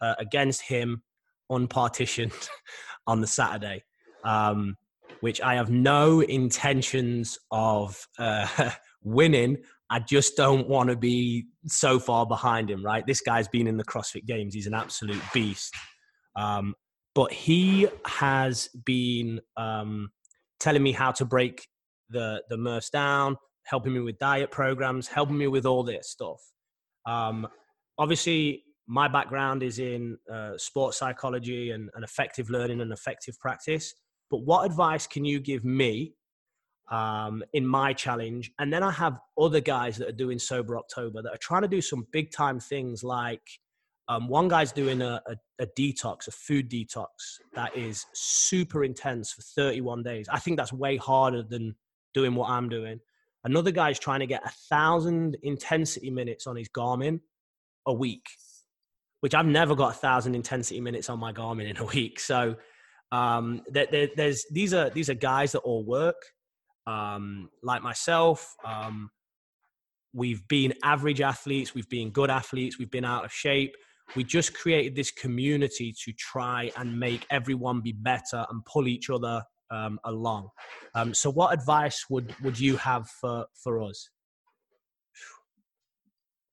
[0.00, 1.02] uh, against him
[1.48, 2.48] on unpartitioned
[3.06, 3.82] on the saturday
[4.24, 4.76] um,
[5.20, 8.70] which i have no intentions of uh,
[9.02, 9.56] winning
[9.92, 13.04] I just don't want to be so far behind him, right?
[13.04, 14.54] This guy's been in the CrossFit Games.
[14.54, 15.74] He's an absolute beast.
[16.36, 16.76] Um,
[17.14, 20.10] but he has been um,
[20.60, 21.66] telling me how to break
[22.08, 26.40] the the Murphs down, helping me with diet programs, helping me with all this stuff.
[27.06, 27.46] Um,
[27.98, 33.94] obviously, my background is in uh, sports psychology and, and effective learning and effective practice.
[34.30, 36.14] But what advice can you give me
[36.90, 38.50] um, in my challenge.
[38.58, 41.68] And then I have other guys that are doing Sober October that are trying to
[41.68, 43.42] do some big time things like
[44.08, 47.06] um, one guy's doing a, a, a, detox, a food detox
[47.54, 50.26] that is super intense for 31 days.
[50.28, 51.76] I think that's way harder than
[52.12, 52.98] doing what I'm doing.
[53.44, 57.20] Another guy's trying to get a thousand intensity minutes on his Garmin
[57.86, 58.26] a week,
[59.20, 62.20] which I've never got a thousand intensity minutes on my Garmin in a week.
[62.20, 62.56] So
[63.12, 66.16] um, there, there, there's these are these are guys that all work
[66.86, 69.10] um, like myself, um,
[70.12, 73.76] we've been average athletes, we've been good athletes, we've been out of shape.
[74.16, 79.08] We just created this community to try and make everyone be better and pull each
[79.08, 80.50] other um, along.
[80.94, 84.10] Um, so, what advice would would you have for for us?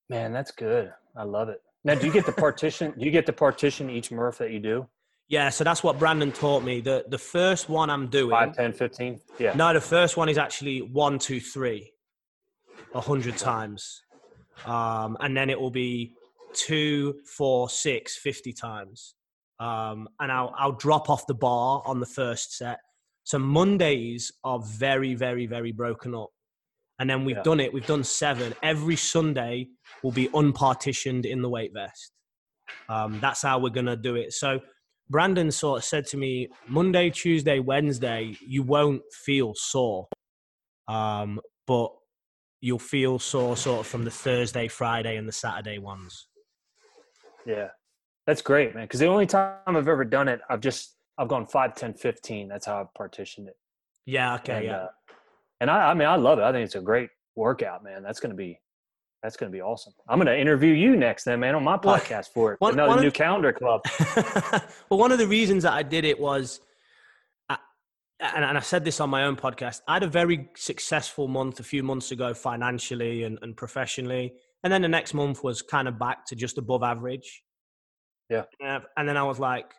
[0.09, 0.93] Man, that's good.
[1.15, 1.61] I love it.
[1.83, 2.93] Now, do you get the partition?
[2.97, 4.87] do you get the partition each Murph that you do?
[5.29, 6.79] Yeah, so that's what Brandon taught me.
[6.79, 9.19] The the first one I'm doing 5, 10, 15?
[9.39, 9.53] Yeah.
[9.55, 11.91] No, the first one is actually one, two, three,
[12.93, 14.01] a hundred times.
[14.65, 16.13] Um, and then it will be
[16.53, 19.15] two, four, six, 50 times.
[19.59, 22.79] Um, and I'll I'll drop off the bar on the first set.
[23.27, 26.29] So Mondays are very, very, very broken up.
[26.97, 27.43] And then we've yeah.
[27.43, 28.53] done it, we've done seven.
[28.63, 29.67] Every Sunday
[30.01, 32.13] will be unpartitioned in the weight vest.
[32.87, 34.31] Um, that's how we're gonna do it.
[34.31, 34.61] So
[35.09, 40.07] Brandon sort of said to me, Monday, Tuesday, Wednesday, you won't feel sore,
[40.87, 41.91] um, but
[42.61, 46.29] you'll feel sore sort of from the Thursday, Friday, and the Saturday ones.
[47.45, 47.71] Yeah,
[48.25, 48.85] that's great, man.
[48.85, 52.47] Because the only time I've ever done it, I've just I've gone 5, 10, 15.
[52.47, 53.55] That's how I've partitioned it.
[54.05, 54.35] Yeah.
[54.35, 54.57] Okay.
[54.57, 54.77] And, yeah.
[54.77, 54.87] Uh,
[55.61, 56.43] and I, I mean, I love it.
[56.43, 58.03] I think it's a great workout, man.
[58.03, 58.59] That's going to be
[59.23, 59.93] that's going to be awesome.
[60.07, 62.61] I'm going to interview you next, then, man, on my podcast for it.
[62.61, 63.81] One, Another one new calendar club.
[64.89, 66.61] well, one of the reasons that I did it was,
[67.49, 67.57] I,
[68.19, 69.81] and, and I said this on my own podcast.
[69.87, 74.71] I had a very successful month a few months ago, financially and, and professionally, and
[74.71, 77.43] then the next month was kind of back to just above average.
[78.29, 78.43] Yeah.
[78.61, 79.73] And then I was like,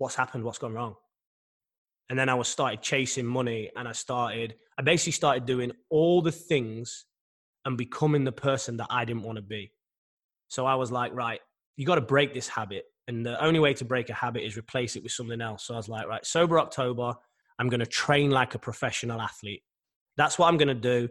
[0.00, 0.42] "What's happened?
[0.44, 0.96] What's gone wrong?"
[2.08, 4.56] And then I was started chasing money, and I started.
[4.78, 7.06] I basically started doing all the things
[7.64, 9.72] and becoming the person that I didn't want to be.
[10.48, 11.40] So I was like, right,
[11.76, 12.84] you got to break this habit.
[13.08, 15.66] And the only way to break a habit is replace it with something else.
[15.66, 17.14] So I was like, right, sober October,
[17.58, 19.62] I'm going to train like a professional athlete.
[20.16, 21.08] That's what I'm going to do.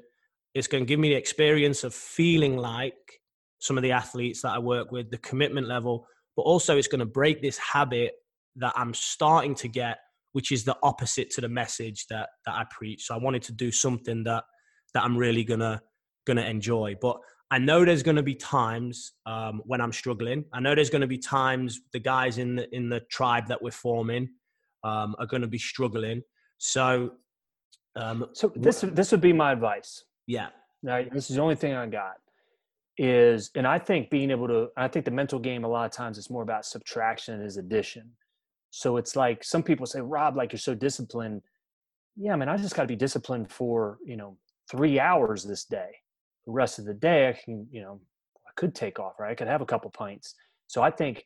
[0.54, 3.22] It's going to give me the experience of feeling like
[3.60, 7.00] some of the athletes that I work with, the commitment level, but also it's going
[7.00, 8.14] to break this habit
[8.58, 9.98] that I'm starting to get,
[10.34, 13.06] which is the opposite to the message that that I preach.
[13.06, 14.44] So I wanted to do something that
[14.94, 15.82] that I'm really gonna
[16.38, 16.96] to enjoy.
[17.02, 17.18] But
[17.52, 20.46] I know there's to be times um, when I'm struggling.
[20.54, 23.72] I know there's to be times the guys in the in the tribe that we're
[23.72, 24.30] forming
[24.84, 26.22] um, are going to be struggling.
[26.58, 27.12] So,
[27.96, 30.04] um, so this this would be my advice.
[30.28, 30.50] Yeah.
[30.84, 32.14] Now, this is the only thing I got
[32.98, 35.92] is, and I think being able to, I think the mental game a lot of
[35.92, 38.12] times it's more about subtraction is addition.
[38.72, 41.42] So it's like some people say, Rob, like you're so disciplined.
[42.16, 44.38] Yeah, I mean, I just got to be disciplined for you know
[44.70, 45.90] three hours this day
[46.50, 48.00] the rest of the day I can, you know,
[48.48, 49.32] I could take off, right?
[49.32, 50.34] I could have a couple pints.
[50.66, 51.24] So I think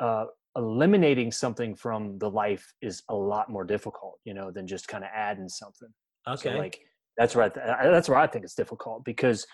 [0.00, 4.86] uh, eliminating something from the life is a lot more difficult, you know, than just
[4.86, 5.88] kind of adding something.
[6.28, 6.52] Okay.
[6.52, 6.78] So like
[7.16, 7.52] that's right.
[7.54, 9.46] That's where I think it's difficult because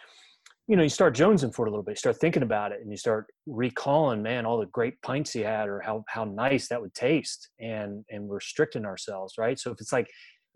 [0.66, 1.92] you know, you start jonesing for it a little bit.
[1.92, 5.40] You start thinking about it, and you start recalling, man, all the great pints he
[5.40, 9.58] had, or how how nice that would taste, and and we're restricting ourselves, right?
[9.58, 10.08] So if it's like,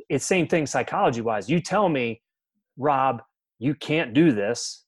[0.09, 1.51] it's same thing psychology wise.
[1.51, 2.23] You tell me,
[2.79, 3.21] Rob,
[3.59, 4.85] you can't do this.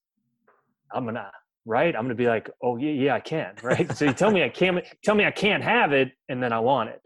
[0.93, 1.31] I'm gonna
[1.67, 1.95] right.
[1.95, 3.95] I'm gonna be like, oh yeah, yeah, I can, right?
[3.95, 6.61] so you tell me I can't, tell me I can't have it, and then I
[6.61, 7.01] want it,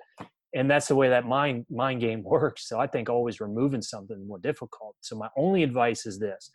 [0.55, 2.69] and that's the way that mind mind game works.
[2.69, 4.95] So I think always removing something more difficult.
[5.01, 6.49] So my only advice is this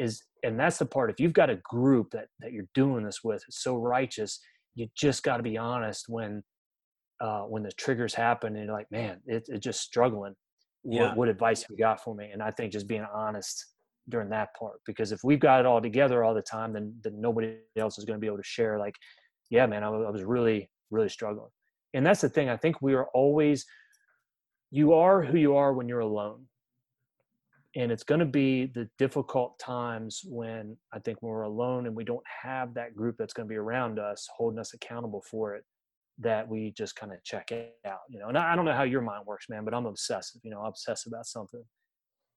[0.00, 3.20] is and that's the part if you've got a group that that you're doing this
[3.22, 4.40] with it's so righteous
[4.74, 6.42] you just got to be honest when
[7.20, 10.34] uh when the triggers happen and you're like man it, it's just struggling.
[10.82, 11.08] Yeah.
[11.08, 12.30] what, what advice have you got for me?
[12.32, 13.66] And i think just being honest
[14.08, 17.20] during that part because if we've got it all together all the time then then
[17.20, 18.94] nobody else is going to be able to share like
[19.50, 21.50] yeah man I, I was really really struggling.
[21.94, 23.66] And that's the thing i think we are always
[24.70, 26.46] you are who you are when you're alone
[27.76, 31.94] and it's going to be the difficult times when i think when we're alone and
[31.94, 35.54] we don't have that group that's going to be around us holding us accountable for
[35.54, 35.64] it
[36.18, 38.28] that we just kind of check it out you know?
[38.28, 40.62] And I, don't know how your mind works man but i'm obsessive you know?
[40.64, 41.64] Obsessed about something.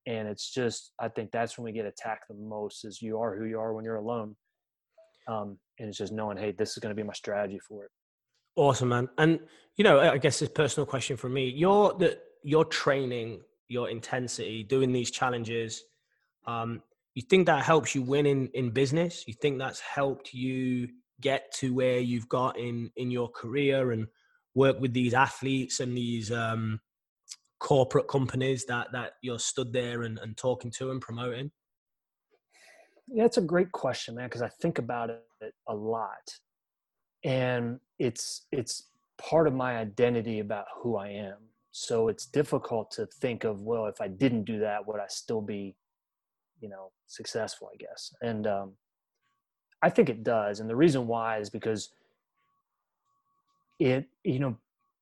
[0.05, 3.37] And it's just i think that's when we get attacked the most is you are
[3.37, 4.35] who you are when you're alone
[5.27, 7.91] um, and it's just knowing hey this is going to be my strategy for it.
[8.55, 9.09] Awesome man.
[9.17, 9.39] And
[9.77, 13.41] you know i guess this personal question for me you're the your training
[13.73, 15.83] your intensity, doing these challenges.
[16.45, 16.81] Um,
[17.15, 19.23] you think that helps you win in, in business?
[19.27, 20.89] You think that's helped you
[21.21, 24.07] get to where you've got in, in your career and
[24.55, 26.79] work with these athletes and these um,
[27.59, 31.51] corporate companies that, that you're stood there and, and talking to and promoting?
[33.07, 36.39] Yeah, it's a great question, man, because I think about it a lot.
[37.23, 38.83] And it's it's
[39.17, 41.37] part of my identity about who I am
[41.75, 45.41] so it's difficult to think of well if i didn't do that would i still
[45.41, 45.75] be
[46.61, 48.13] you know successful i guess.
[48.21, 48.71] And um,
[49.81, 50.59] i think it does.
[50.59, 51.89] And the reason why is because
[53.79, 54.55] it you know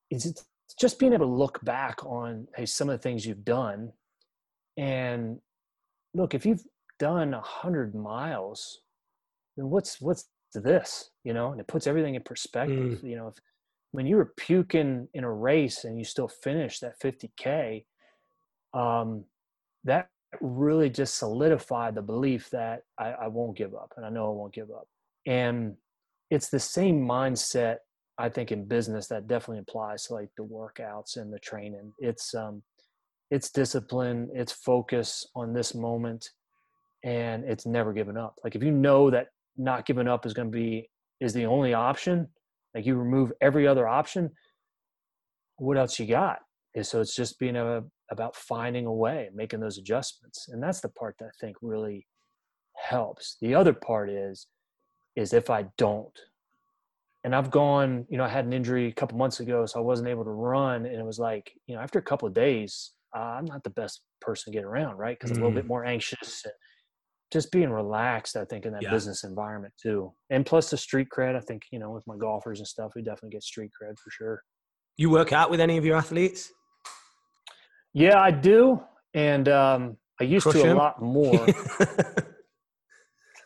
[0.10, 0.46] it's
[0.80, 3.92] just being able to look back on hey some of the things you've done.
[4.78, 5.40] And
[6.14, 6.64] look if you've
[7.00, 8.80] done a hundred miles
[9.58, 11.52] then what's what's this you know?
[11.52, 13.10] And it puts everything in perspective mm.
[13.10, 13.36] you know if
[13.92, 17.86] when you were puking in a race and you still finished that 50k
[18.74, 19.26] um,
[19.84, 20.08] that
[20.40, 24.34] really just solidified the belief that I, I, won't give up and i know i
[24.34, 24.88] won't give up.
[25.26, 25.76] And
[26.30, 27.78] it's the same mindset
[28.18, 31.92] i think in business that definitely applies to like the workouts and the training.
[32.00, 32.64] It's um
[33.30, 36.30] it's discipline it's focus on this moment
[37.04, 38.36] and it's never giving up.
[38.44, 39.28] Like if you know that
[39.58, 42.28] not giving up is going to be is the only option
[42.74, 44.32] like you remove every other option,
[45.58, 46.40] what else you got?
[46.76, 50.82] And so it's just being a, about finding a way, making those adjustments, and that's
[50.82, 52.08] the part that I think really
[52.78, 53.38] helps.
[53.42, 54.48] The other part is,
[55.16, 56.18] is if I don't,
[57.24, 59.84] and I've gone, you know, I had an injury a couple months ago, so I
[59.84, 62.94] wasn't able to run, and it was like, you know, after a couple of days,
[63.16, 65.18] uh, I'm not the best person to get around, right?
[65.20, 65.38] Because mm.
[65.38, 65.70] I'm a little bit mm.
[65.70, 66.54] more anxious and
[67.32, 68.92] just being relaxed, I think, in that yeah.
[68.92, 70.14] business environment too.
[70.30, 73.02] And plus the street cred, I think, you know, with my golfers and stuff, we
[73.02, 74.42] definitely get street cred for sure.
[74.98, 76.52] You work out with any of your athletes?
[77.94, 78.82] Yeah, I do.
[79.14, 80.78] And um, I used Crush to him?
[80.78, 81.48] a lot more.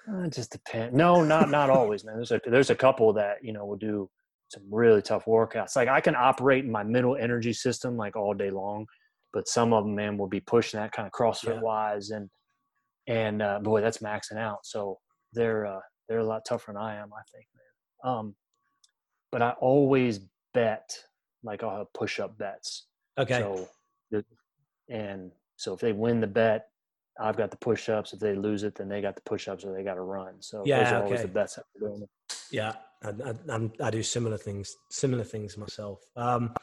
[0.07, 0.95] Uh, it just depends.
[0.95, 2.15] No, not not always, man.
[2.15, 4.09] There's a there's a couple that you know will do
[4.49, 5.75] some really tough workouts.
[5.75, 8.85] Like I can operate in my middle energy system like all day long,
[9.33, 11.61] but some of them, man, will be pushing that kind of CrossFit yeah.
[11.61, 12.29] wise, and
[13.07, 14.65] and uh, boy, that's maxing out.
[14.65, 14.99] So
[15.33, 18.13] they're uh, they're a lot tougher than I am, I think, man.
[18.13, 18.35] Um,
[19.31, 20.19] but I always
[20.53, 20.97] bet
[21.43, 22.87] like I'll have push up bets.
[23.17, 23.39] Okay.
[23.39, 23.67] So
[24.89, 26.67] and so if they win the bet,
[27.19, 28.13] I've got the push ups.
[28.13, 30.35] If they lose it, then they got the push ups or they got to run.
[30.41, 31.05] So yeah, those are okay.
[31.05, 32.07] always the bets doing.
[32.51, 33.09] Yeah, I,
[33.49, 36.01] I, I, do similar things, similar things myself.
[36.15, 36.53] Um,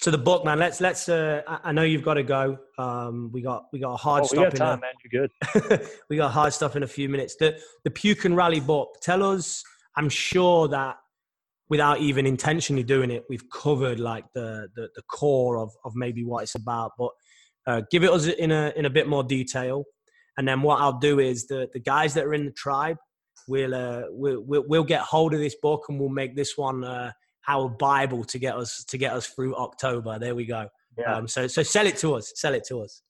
[0.00, 0.58] to the book, man.
[0.58, 1.08] Let's let's.
[1.08, 2.58] Uh, I know you've got to go.
[2.78, 4.38] Um, we got we got a hard oh, stop.
[4.38, 4.92] We got time, a, man.
[5.02, 5.28] You're
[5.72, 5.88] good.
[6.10, 7.36] we got hard stuff in a few minutes.
[7.36, 8.96] The the Puke and Rally book.
[9.00, 9.62] Tell us.
[9.96, 10.96] I'm sure that
[11.68, 16.24] without even intentionally doing it, we've covered like the the, the core of of maybe
[16.24, 16.92] what it's about.
[16.98, 17.10] But
[17.66, 19.84] uh, give it us in a in a bit more detail,
[20.36, 22.96] and then what I'll do is the the guys that are in the tribe.
[23.46, 27.12] We'll, uh, we'll, we'll get hold of this book and we'll make this one uh,
[27.48, 30.18] our Bible to get us to get us through October.
[30.18, 30.68] There we go.
[30.98, 31.16] Yeah.
[31.16, 32.32] Um, so so sell it to us.
[32.36, 33.02] Sell it to us.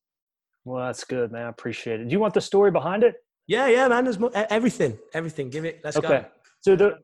[0.64, 1.46] Well, that's good, man.
[1.46, 2.08] I appreciate it.
[2.08, 3.16] Do you want the story behind it?
[3.46, 4.04] Yeah, yeah, man.
[4.04, 5.50] There's more, everything, everything.
[5.50, 5.80] Give it.
[5.84, 6.08] Let's okay.
[6.08, 6.24] go.
[6.62, 6.94] So the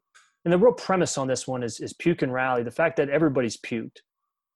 [0.45, 2.63] and the real premise on this one is is puke and rally.
[2.63, 3.99] The fact that everybody's puked,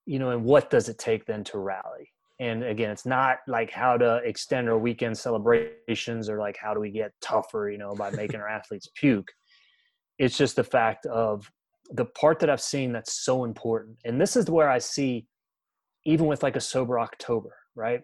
[0.07, 2.11] you know, and what does it take then to rally?
[2.41, 6.81] And again, it's not like how to extend our weekend celebrations or like how do
[6.81, 9.31] we get tougher, you know, by making our athletes puke.
[10.19, 11.51] It's just the fact of
[11.91, 13.99] the part that I've seen that's so important.
[14.05, 15.27] And this is where I see,
[16.05, 18.01] even with like a sober October, right?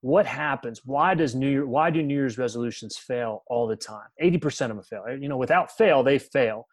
[0.00, 0.82] What happens?
[0.84, 1.66] Why does New Year?
[1.66, 4.06] Why do New Year's resolutions fail all the time?
[4.18, 5.18] Eighty percent of them fail.
[5.18, 6.68] You know, without fail, they fail.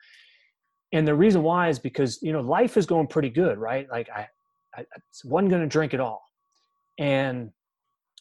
[0.94, 3.88] And the reason why is because you know life is going pretty good, right?
[3.90, 4.28] Like I,
[4.76, 4.86] I,
[5.24, 6.24] wasn't going to drink at all,
[7.00, 7.50] and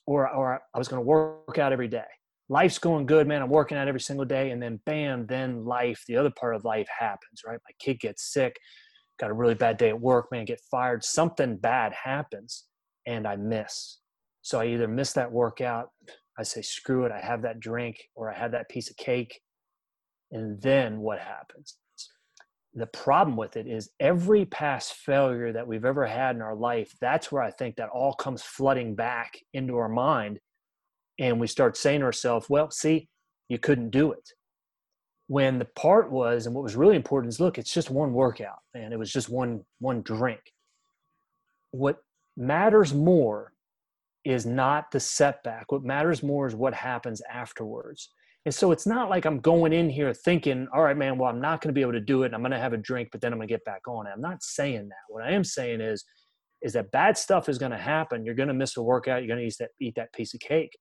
[0.07, 2.05] or or I was going to work out every day
[2.49, 3.43] life's going good, man.
[3.43, 4.51] I'm working out every single day.
[4.51, 7.59] And then bam, then life, the other part of life happens, right?
[7.67, 8.57] My kid gets sick,
[9.19, 11.05] got a really bad day at work, man, get fired.
[11.05, 12.65] Something bad happens
[13.07, 13.99] and I miss.
[14.43, 15.89] So I either miss that workout,
[16.39, 19.41] I say, screw it, I have that drink or I have that piece of cake.
[20.33, 21.77] And then what happens?
[22.75, 26.93] The problem with it is every past failure that we've ever had in our life,
[27.01, 30.41] that's where I think that all comes flooding back into our mind
[31.19, 33.09] and we start saying to ourselves, well, see,
[33.49, 34.29] you couldn't do it.
[35.27, 38.59] When the part was, and what was really important is look, it's just one workout,
[38.75, 40.41] and it was just one one drink.
[41.71, 41.99] What
[42.37, 43.53] matters more
[44.25, 45.73] is not the setback.
[45.73, 48.11] What matters more is what happens afterwards.
[48.47, 51.41] And so it's not like I'm going in here thinking, all right, man, well, I'm
[51.41, 52.27] not going to be able to do it.
[52.27, 54.07] And I'm going to have a drink, but then I'm going to get back on
[54.07, 54.11] it.
[54.15, 55.05] I'm not saying that.
[55.09, 56.05] What I am saying is,
[56.61, 58.25] is that bad stuff is going to happen.
[58.25, 59.23] You're going to miss a workout.
[59.23, 60.77] You're going to eat that, eat that piece of cake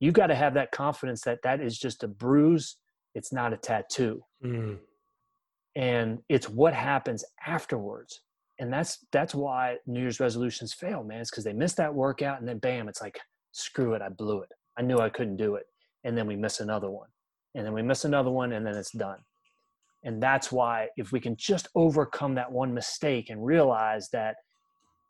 [0.00, 2.76] you got to have that confidence that that is just a bruise.
[3.14, 4.22] It's not a tattoo.
[4.44, 4.78] Mm.
[5.76, 8.22] and it's what happens afterwards.
[8.58, 11.20] And that's that's why new year's resolutions fail man.
[11.20, 13.18] It's because they miss that workout and then bam it's like
[13.52, 14.48] screw it i blew it.
[14.78, 15.64] I knew i couldn't do it.
[16.04, 17.08] And then we miss another one.
[17.54, 19.18] And then we miss another one and then it's done.
[20.02, 24.36] And that's why if we can just overcome that one mistake and realize that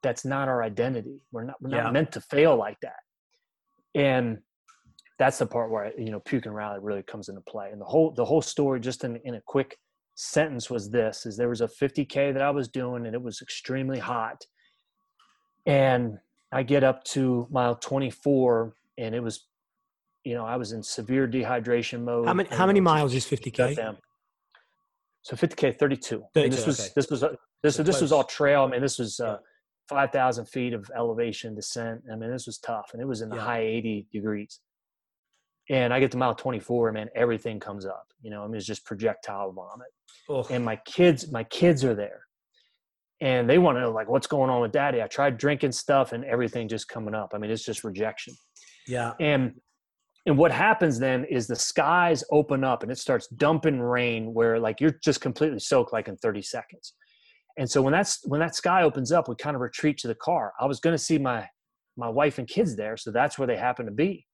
[0.02, 1.90] that's not our identity we're not we're not yeah.
[1.90, 3.00] meant to fail like that.
[3.94, 4.38] And
[5.20, 7.68] that's the part where you know puke and rally really comes into play.
[7.70, 9.76] And the whole the whole story just in, in a quick
[10.14, 13.40] sentence was this is there was a 50k that i was doing and it was
[13.42, 14.42] extremely hot.
[15.66, 16.18] And
[16.52, 19.46] i get up to mile 24 and it was
[20.24, 22.26] you know i was in severe dehydration mode.
[22.26, 23.96] How many how many miles is 50k
[25.22, 26.88] so 50k 32, 32 this was okay.
[26.96, 27.24] this was
[27.62, 28.62] this so this was all trail.
[28.62, 29.36] I mean this was uh,
[29.90, 32.00] 5000 feet of elevation descent.
[32.10, 32.92] I mean this was tough.
[32.94, 33.44] And it was in the yeah.
[33.44, 34.60] high 80 degrees
[35.70, 38.08] and I get to mile 24, man, everything comes up.
[38.20, 39.86] You know, I mean, it's just projectile vomit.
[40.28, 40.44] Oh.
[40.50, 42.26] And my kids, my kids are there,
[43.20, 45.00] and they want to know like what's going on with daddy.
[45.00, 47.32] I tried drinking stuff, and everything just coming up.
[47.34, 48.34] I mean, it's just rejection.
[48.86, 49.12] Yeah.
[49.20, 49.54] And
[50.26, 54.58] and what happens then is the skies open up and it starts dumping rain where
[54.58, 56.92] like you're just completely soaked like in 30 seconds.
[57.56, 60.14] And so when that's when that sky opens up, we kind of retreat to the
[60.14, 60.52] car.
[60.60, 61.48] I was going to see my
[61.96, 64.26] my wife and kids there, so that's where they happen to be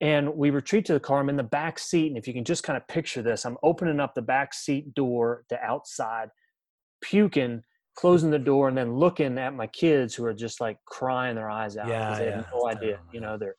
[0.00, 2.44] and we retreat to the car i'm in the back seat and if you can
[2.44, 6.28] just kind of picture this i'm opening up the back seat door to outside
[7.02, 7.62] puking
[7.96, 11.50] closing the door and then looking at my kids who are just like crying their
[11.50, 12.36] eyes out yeah, they yeah.
[12.36, 13.56] have no idea you know they're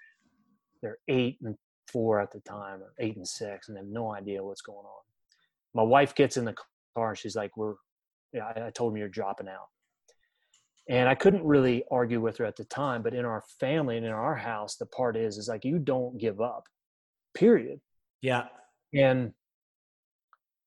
[0.82, 1.56] they're eight and
[1.92, 4.78] four at the time or eight and six and they have no idea what's going
[4.78, 5.04] on
[5.74, 6.56] my wife gets in the
[6.96, 7.74] car and she's like we're
[8.32, 9.68] yeah I, I told him you're dropping out
[10.90, 14.06] and i couldn't really argue with her at the time but in our family and
[14.06, 16.68] in our house the part is is like you don't give up
[17.34, 17.80] period.
[18.22, 18.46] Yeah.
[18.94, 19.34] And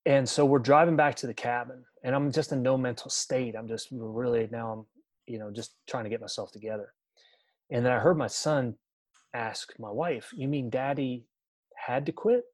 [0.04, 3.54] and so we're driving back to the cabin and i'm just in no mental state.
[3.56, 4.86] I'm just really now i'm
[5.26, 6.92] you know just trying to get myself together.
[7.70, 8.74] And then i heard my son
[9.34, 11.24] ask my wife you mean daddy
[11.76, 12.44] had to quit?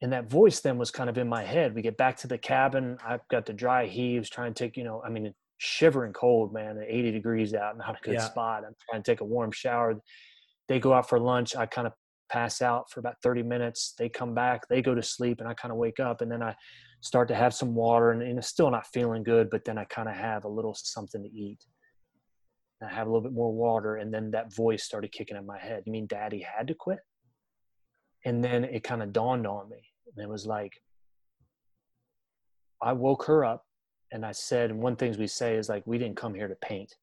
[0.00, 1.74] And that voice then was kind of in my head.
[1.74, 2.98] We get back to the cabin.
[3.04, 6.82] I've got the dry heaves trying to take you know i mean shivering cold, man,
[6.86, 8.28] 80 degrees out, not a good yeah.
[8.28, 8.64] spot.
[8.64, 10.00] I'm trying to take a warm shower.
[10.68, 11.56] They go out for lunch.
[11.56, 11.92] I kind of
[12.30, 13.94] pass out for about 30 minutes.
[13.98, 16.20] They come back, they go to sleep, and I kind of wake up.
[16.20, 16.54] And then I
[17.00, 19.84] start to have some water, and, and it's still not feeling good, but then I
[19.84, 21.58] kind of have a little something to eat.
[22.80, 25.46] And I have a little bit more water, and then that voice started kicking in
[25.46, 25.82] my head.
[25.86, 27.00] You mean daddy had to quit?
[28.24, 29.82] And then it kind of dawned on me.
[30.06, 30.72] And it was like,
[32.80, 33.64] I woke her up
[34.12, 36.54] and I said, and one things we say is like, we didn't come here to
[36.56, 36.94] paint.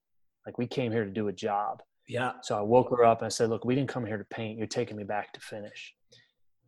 [0.45, 1.81] Like we came here to do a job.
[2.07, 2.33] Yeah.
[2.43, 4.57] So I woke her up and I said, look, we didn't come here to paint.
[4.57, 5.93] You're taking me back to finish.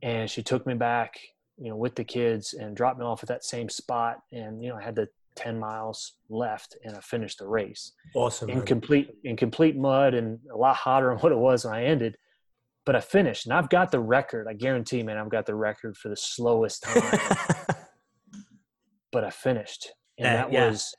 [0.02, 1.20] And she took me back,
[1.58, 4.20] you know, with the kids and dropped me off at that same spot.
[4.32, 7.94] And, you know, I had the 10 miles left and I finished the race.
[8.16, 8.50] Awesome.
[8.50, 11.86] In complete, in complete mud and a lot hotter than what it was when I
[11.86, 12.18] ended.
[12.86, 14.48] But I finished and I've got the record.
[14.48, 17.04] I guarantee, man, I've got the record for the slowest time.
[19.12, 20.70] but I finished and that yeah.
[20.70, 20.96] was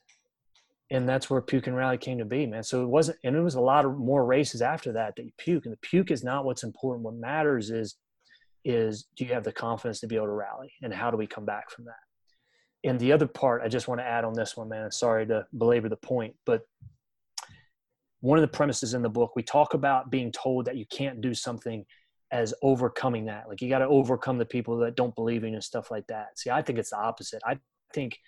[0.90, 2.62] and that's where puke and rally came to be, man.
[2.62, 5.32] So it wasn't, and it was a lot of more races after that that you
[5.36, 7.04] puke, and the puke is not what's important.
[7.04, 7.96] What matters is,
[8.64, 11.26] is do you have the confidence to be able to rally, and how do we
[11.26, 12.88] come back from that?
[12.88, 14.90] And the other part, I just want to add on this one, man.
[14.90, 16.62] Sorry to belabor the point, but
[18.20, 21.20] one of the premises in the book, we talk about being told that you can't
[21.20, 21.84] do something
[22.32, 23.48] as overcoming that.
[23.48, 26.06] Like you got to overcome the people that don't believe in you and stuff like
[26.08, 26.38] that.
[26.38, 27.42] See, I think it's the opposite.
[27.46, 27.58] I
[27.94, 28.18] think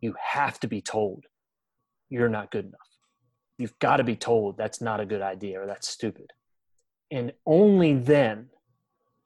[0.00, 1.24] you have to be told
[2.10, 2.80] you're not good enough.
[3.58, 6.32] You've got to be told that's not a good idea or that's stupid.
[7.10, 8.48] And only then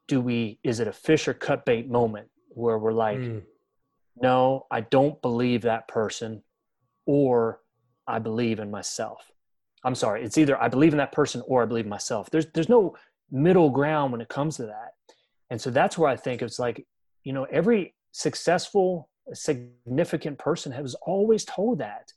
[0.07, 3.43] do we, is it a fish or cut bait moment where we're like, mm.
[4.21, 6.43] no, I don't believe that person
[7.07, 7.61] or
[8.07, 9.31] I believe in myself.
[9.85, 12.31] I'm sorry, it's either I believe in that person or I believe in myself.
[12.31, 12.97] There's, there's no
[13.31, 14.93] middle ground when it comes to that.
[15.51, 16.87] And so that's where I think it's like,
[17.25, 22.13] you know, every successful, significant person has always told that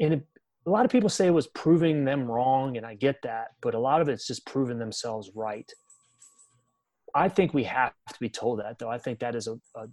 [0.00, 0.26] and it,
[0.66, 3.74] a lot of people say it was proving them wrong, and I get that, but
[3.74, 5.70] a lot of it's just proving themselves right.
[7.14, 8.90] I think we have to be told that, though.
[8.90, 9.86] I think that is a, a,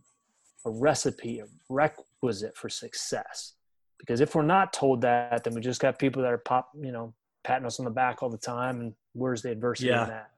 [0.65, 3.53] a recipe, a requisite for success.
[3.97, 6.91] Because if we're not told that, then we just got people that are pop, you
[6.91, 7.13] know,
[7.43, 8.79] patting us on the back all the time.
[8.81, 10.03] And where's the adversity yeah.
[10.03, 10.29] in that?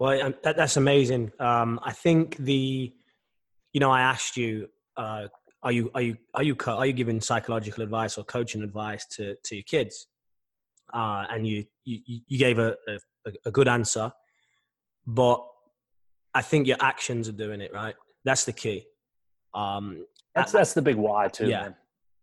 [0.00, 1.30] Well, that, that's amazing.
[1.38, 2.92] Um, I think the,
[3.72, 5.28] you know, I asked you uh,
[5.62, 9.36] are you are you are you are you giving psychological advice or coaching advice to
[9.44, 10.08] to your kids?
[10.92, 14.12] Uh, and you you you gave a, a, a good answer,
[15.06, 15.44] but
[16.34, 17.94] I think your actions are doing it right.
[18.24, 18.86] That's the key.
[19.54, 21.48] Um, that's that's the big why too.
[21.48, 21.76] Yeah, man.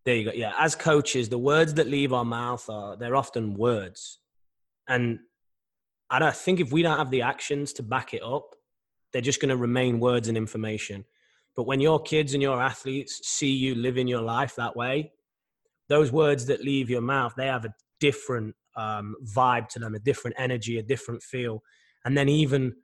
[0.05, 0.31] there you go.
[0.33, 4.19] Yeah, as coaches, the words that leave our mouth are they're often words,
[4.87, 5.19] and
[6.09, 8.55] I don't think if we don't have the actions to back it up,
[9.13, 11.05] they're just going to remain words and information.
[11.59, 15.11] But when your kids and your athletes see you living your life that way,
[15.89, 19.99] those words that leave your mouth, they have a different um, vibe to them, a
[19.99, 21.61] different energy, a different feel.
[22.05, 22.77] And then even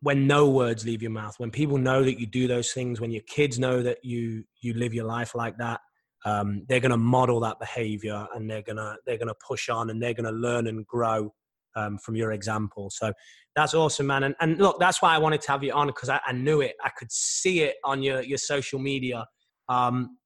[0.00, 3.12] when no words leave your mouth, when people know that you do those things, when
[3.12, 5.78] your kids know that you you live your life like that,
[6.24, 10.02] um, they're going to model that behavior and they're gonna they're gonna push on and
[10.02, 11.32] they're gonna learn and grow
[11.76, 12.90] um, from your example.
[12.90, 13.12] So
[13.54, 14.24] that's awesome, man.
[14.24, 16.60] And, and look, that's why I wanted to have you on because I, I, knew
[16.60, 16.74] it.
[16.82, 19.26] I could see it on your, your social media.
[19.68, 20.16] Um,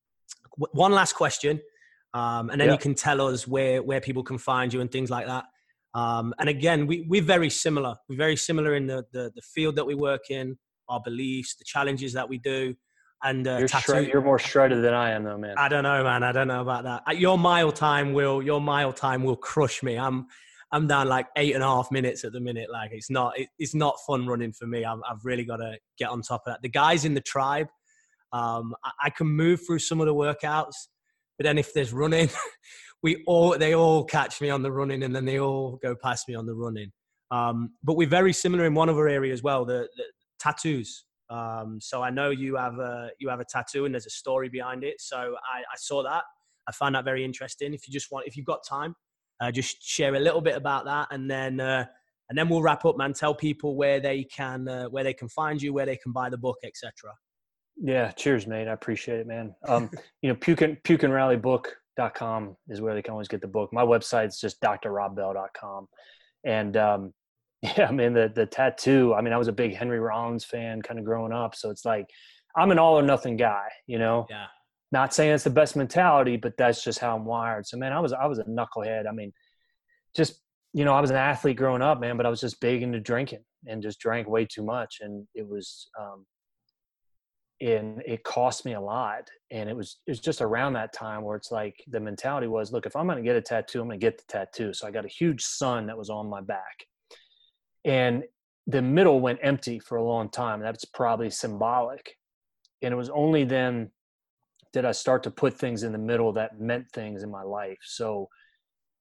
[0.59, 1.61] w- one last question,
[2.15, 2.75] um, and then yeah.
[2.75, 5.45] you can tell us where, where people can find you and things like that.
[5.95, 7.97] Um, and again, we, we're very similar.
[8.09, 10.59] We're very similar in the, the, the, field that we work in,
[10.91, 12.75] our beliefs, the challenges that we do.
[13.23, 15.55] And uh, you're, shred- you're more shredded than I am, though, man.
[15.57, 16.23] I don't know, man.
[16.23, 17.03] I don't know about that.
[17.09, 19.97] At your mile time will your mile time will crush me.
[19.97, 20.27] I'm
[20.73, 22.71] I'm down like eight and a half minutes at the minute.
[22.71, 24.85] Like it's not it, it's not fun running for me.
[24.85, 26.63] I've, I've really got to get on top of that.
[26.63, 27.69] The guys in the tribe,
[28.33, 30.75] um, I, I can move through some of the workouts,
[31.39, 32.29] but then if there's running,
[33.03, 36.29] we all they all catch me on the running, and then they all go past
[36.29, 36.91] me on the running.
[37.31, 40.05] Um, but we're very similar in one other area as well, the, the
[40.39, 41.05] tattoos.
[41.29, 44.49] Um, so I know you have a you have a tattoo, and there's a story
[44.49, 45.01] behind it.
[45.01, 46.25] So I, I saw that.
[46.69, 47.75] I found that very interesting.
[47.75, 48.95] If you just want, if you've got time,
[49.41, 51.85] uh, just share a little bit about that, and then uh,
[52.29, 53.13] and then we'll wrap up, man.
[53.13, 56.31] Tell people where they can uh, where they can find you, where they can buy
[56.31, 56.93] the book, etc.
[57.77, 58.69] Yeah, cheers, mate.
[58.69, 59.55] I appreciate it, man.
[59.69, 59.91] Um,
[60.23, 63.49] you know, puke and, puke and rally book.com is where they can always get the
[63.49, 63.73] book.
[63.73, 65.89] My website's just drrobbell.com.
[66.45, 67.13] And um,
[67.63, 70.83] yeah, I mean, the, the tattoo, I mean, I was a big Henry Rollins fan
[70.83, 71.55] kind of growing up.
[71.55, 72.07] So it's like,
[72.57, 74.27] I'm an all or nothing guy, you know?
[74.31, 74.47] Yeah.
[74.93, 77.67] Not saying it's the best mentality, but that's just how I'm wired.
[77.67, 79.09] So man, I was I was a knucklehead.
[79.09, 79.33] I mean,
[80.15, 80.41] just
[80.77, 83.01] you know, I was an athlete growing up, man, but I was just big into
[83.01, 86.27] drinking and just drank way too much, and it was, um,
[87.63, 89.31] and it cost me a lot.
[89.51, 92.73] And it was it was just around that time where it's like the mentality was,
[92.73, 94.75] look, if I'm going to get a tattoo, I'm going to get the tattoo.
[94.75, 96.85] So I got a huge sun that was on my back,
[97.85, 98.25] and
[98.67, 100.61] the middle went empty for a long time.
[100.61, 102.17] That's probably symbolic.
[102.83, 103.91] And it was only then
[104.77, 107.79] did I start to put things in the middle that meant things in my life.
[107.83, 108.29] So,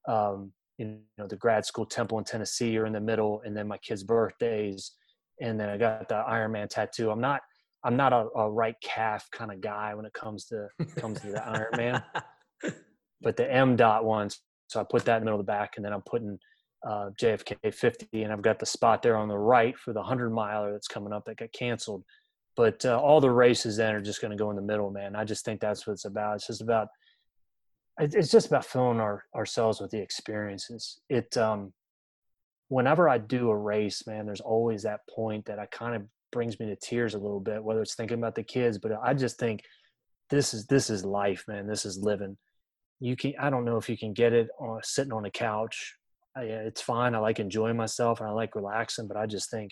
[0.07, 3.67] um, you know, the grad school temple in Tennessee are in the middle, and then
[3.67, 4.93] my kids' birthdays,
[5.41, 7.11] and then I got the Iron Man tattoo.
[7.11, 7.41] I'm not,
[7.83, 11.27] I'm not a, a right calf kind of guy when it comes to comes to
[11.27, 12.03] the Iron Man,
[13.21, 14.39] but the M dot ones.
[14.67, 16.39] So I put that in the middle of the back, and then I'm putting
[16.87, 20.29] uh, JFK 50, and I've got the spot there on the right for the 100
[20.29, 22.05] miler that's coming up that got canceled
[22.55, 25.15] but uh, all the races then are just going to go in the middle, man.
[25.15, 26.35] I just think that's what it's about.
[26.35, 26.87] It's just about
[27.97, 30.99] it's just about filling our ourselves with the experiences.
[31.09, 31.73] It um,
[32.67, 36.59] whenever I do a race, man, there's always that point that I kind of brings
[36.59, 37.63] me to tears a little bit.
[37.63, 39.63] Whether it's thinking about the kids, but I just think
[40.29, 41.67] this is this is life, man.
[41.67, 42.37] This is living,
[42.99, 45.95] you can i don't know if you can get it on sitting on a couch
[46.35, 49.71] I, it's fine i like enjoying myself and i like relaxing but i just think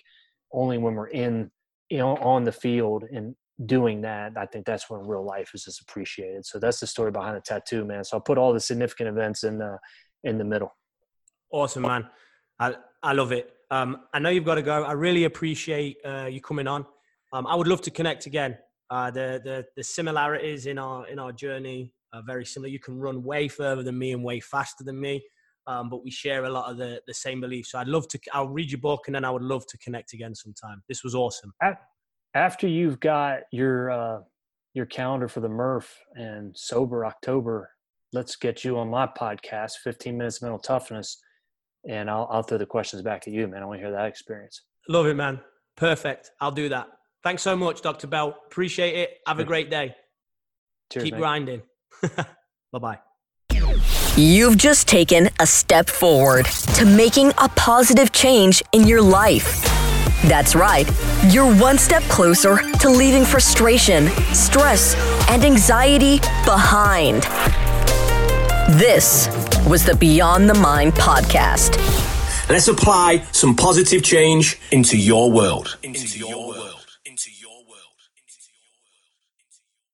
[0.51, 1.51] only when we're in
[1.93, 3.35] you know on the field and
[3.67, 6.43] doing that i think that's when real life is just appreciated.
[6.43, 8.03] So that's the story behind the tattoo man.
[8.03, 9.77] So i'll put all the significant events in the
[10.23, 10.71] in the middle.
[11.51, 12.09] Awesome man.
[12.59, 13.45] I i love it.
[13.69, 14.83] Um i know you've got to go.
[14.83, 16.81] I really appreciate uh, you coming on.
[17.31, 18.57] Um i would love to connect again.
[18.89, 22.69] Uh the the the similarities in our in our journey are very similar.
[22.69, 25.23] You can run way further than me and way faster than me
[25.68, 27.72] um, but we share a lot of the, the same beliefs.
[27.72, 30.14] So I'd love to, I'll read your book and then I would love to connect
[30.14, 30.84] again sometime.
[30.88, 31.53] This was awesome
[32.34, 34.20] after you've got your uh,
[34.74, 37.70] your calendar for the Murph and sober October,
[38.11, 41.22] let's get you on my podcast, 15 minutes mental toughness,
[41.88, 43.61] and I'll I'll throw the questions back to you, man.
[43.61, 44.61] I want to hear that experience.
[44.89, 45.39] Love it, man.
[45.76, 46.32] Perfect.
[46.41, 46.88] I'll do that.
[47.24, 48.07] Thanks so much, Dr.
[48.07, 48.36] Bell.
[48.47, 49.09] Appreciate it.
[49.26, 49.95] Have a great day.
[50.91, 51.61] Cheers, Keep grinding.
[52.72, 53.12] bye bye.
[54.16, 56.45] You've just taken a step forward
[56.76, 59.64] to making a positive change in your life.
[60.26, 60.88] That's right.
[61.30, 64.93] You're one step closer to leaving frustration, stress,
[65.32, 67.24] and anxiety behind.
[68.80, 69.30] This
[69.68, 71.80] was the Beyond the Mind podcast.
[72.51, 75.80] Let's apply some positive change into your world.
[75.82, 76.39] Into your world.
[76.39, 76.72] Into your world.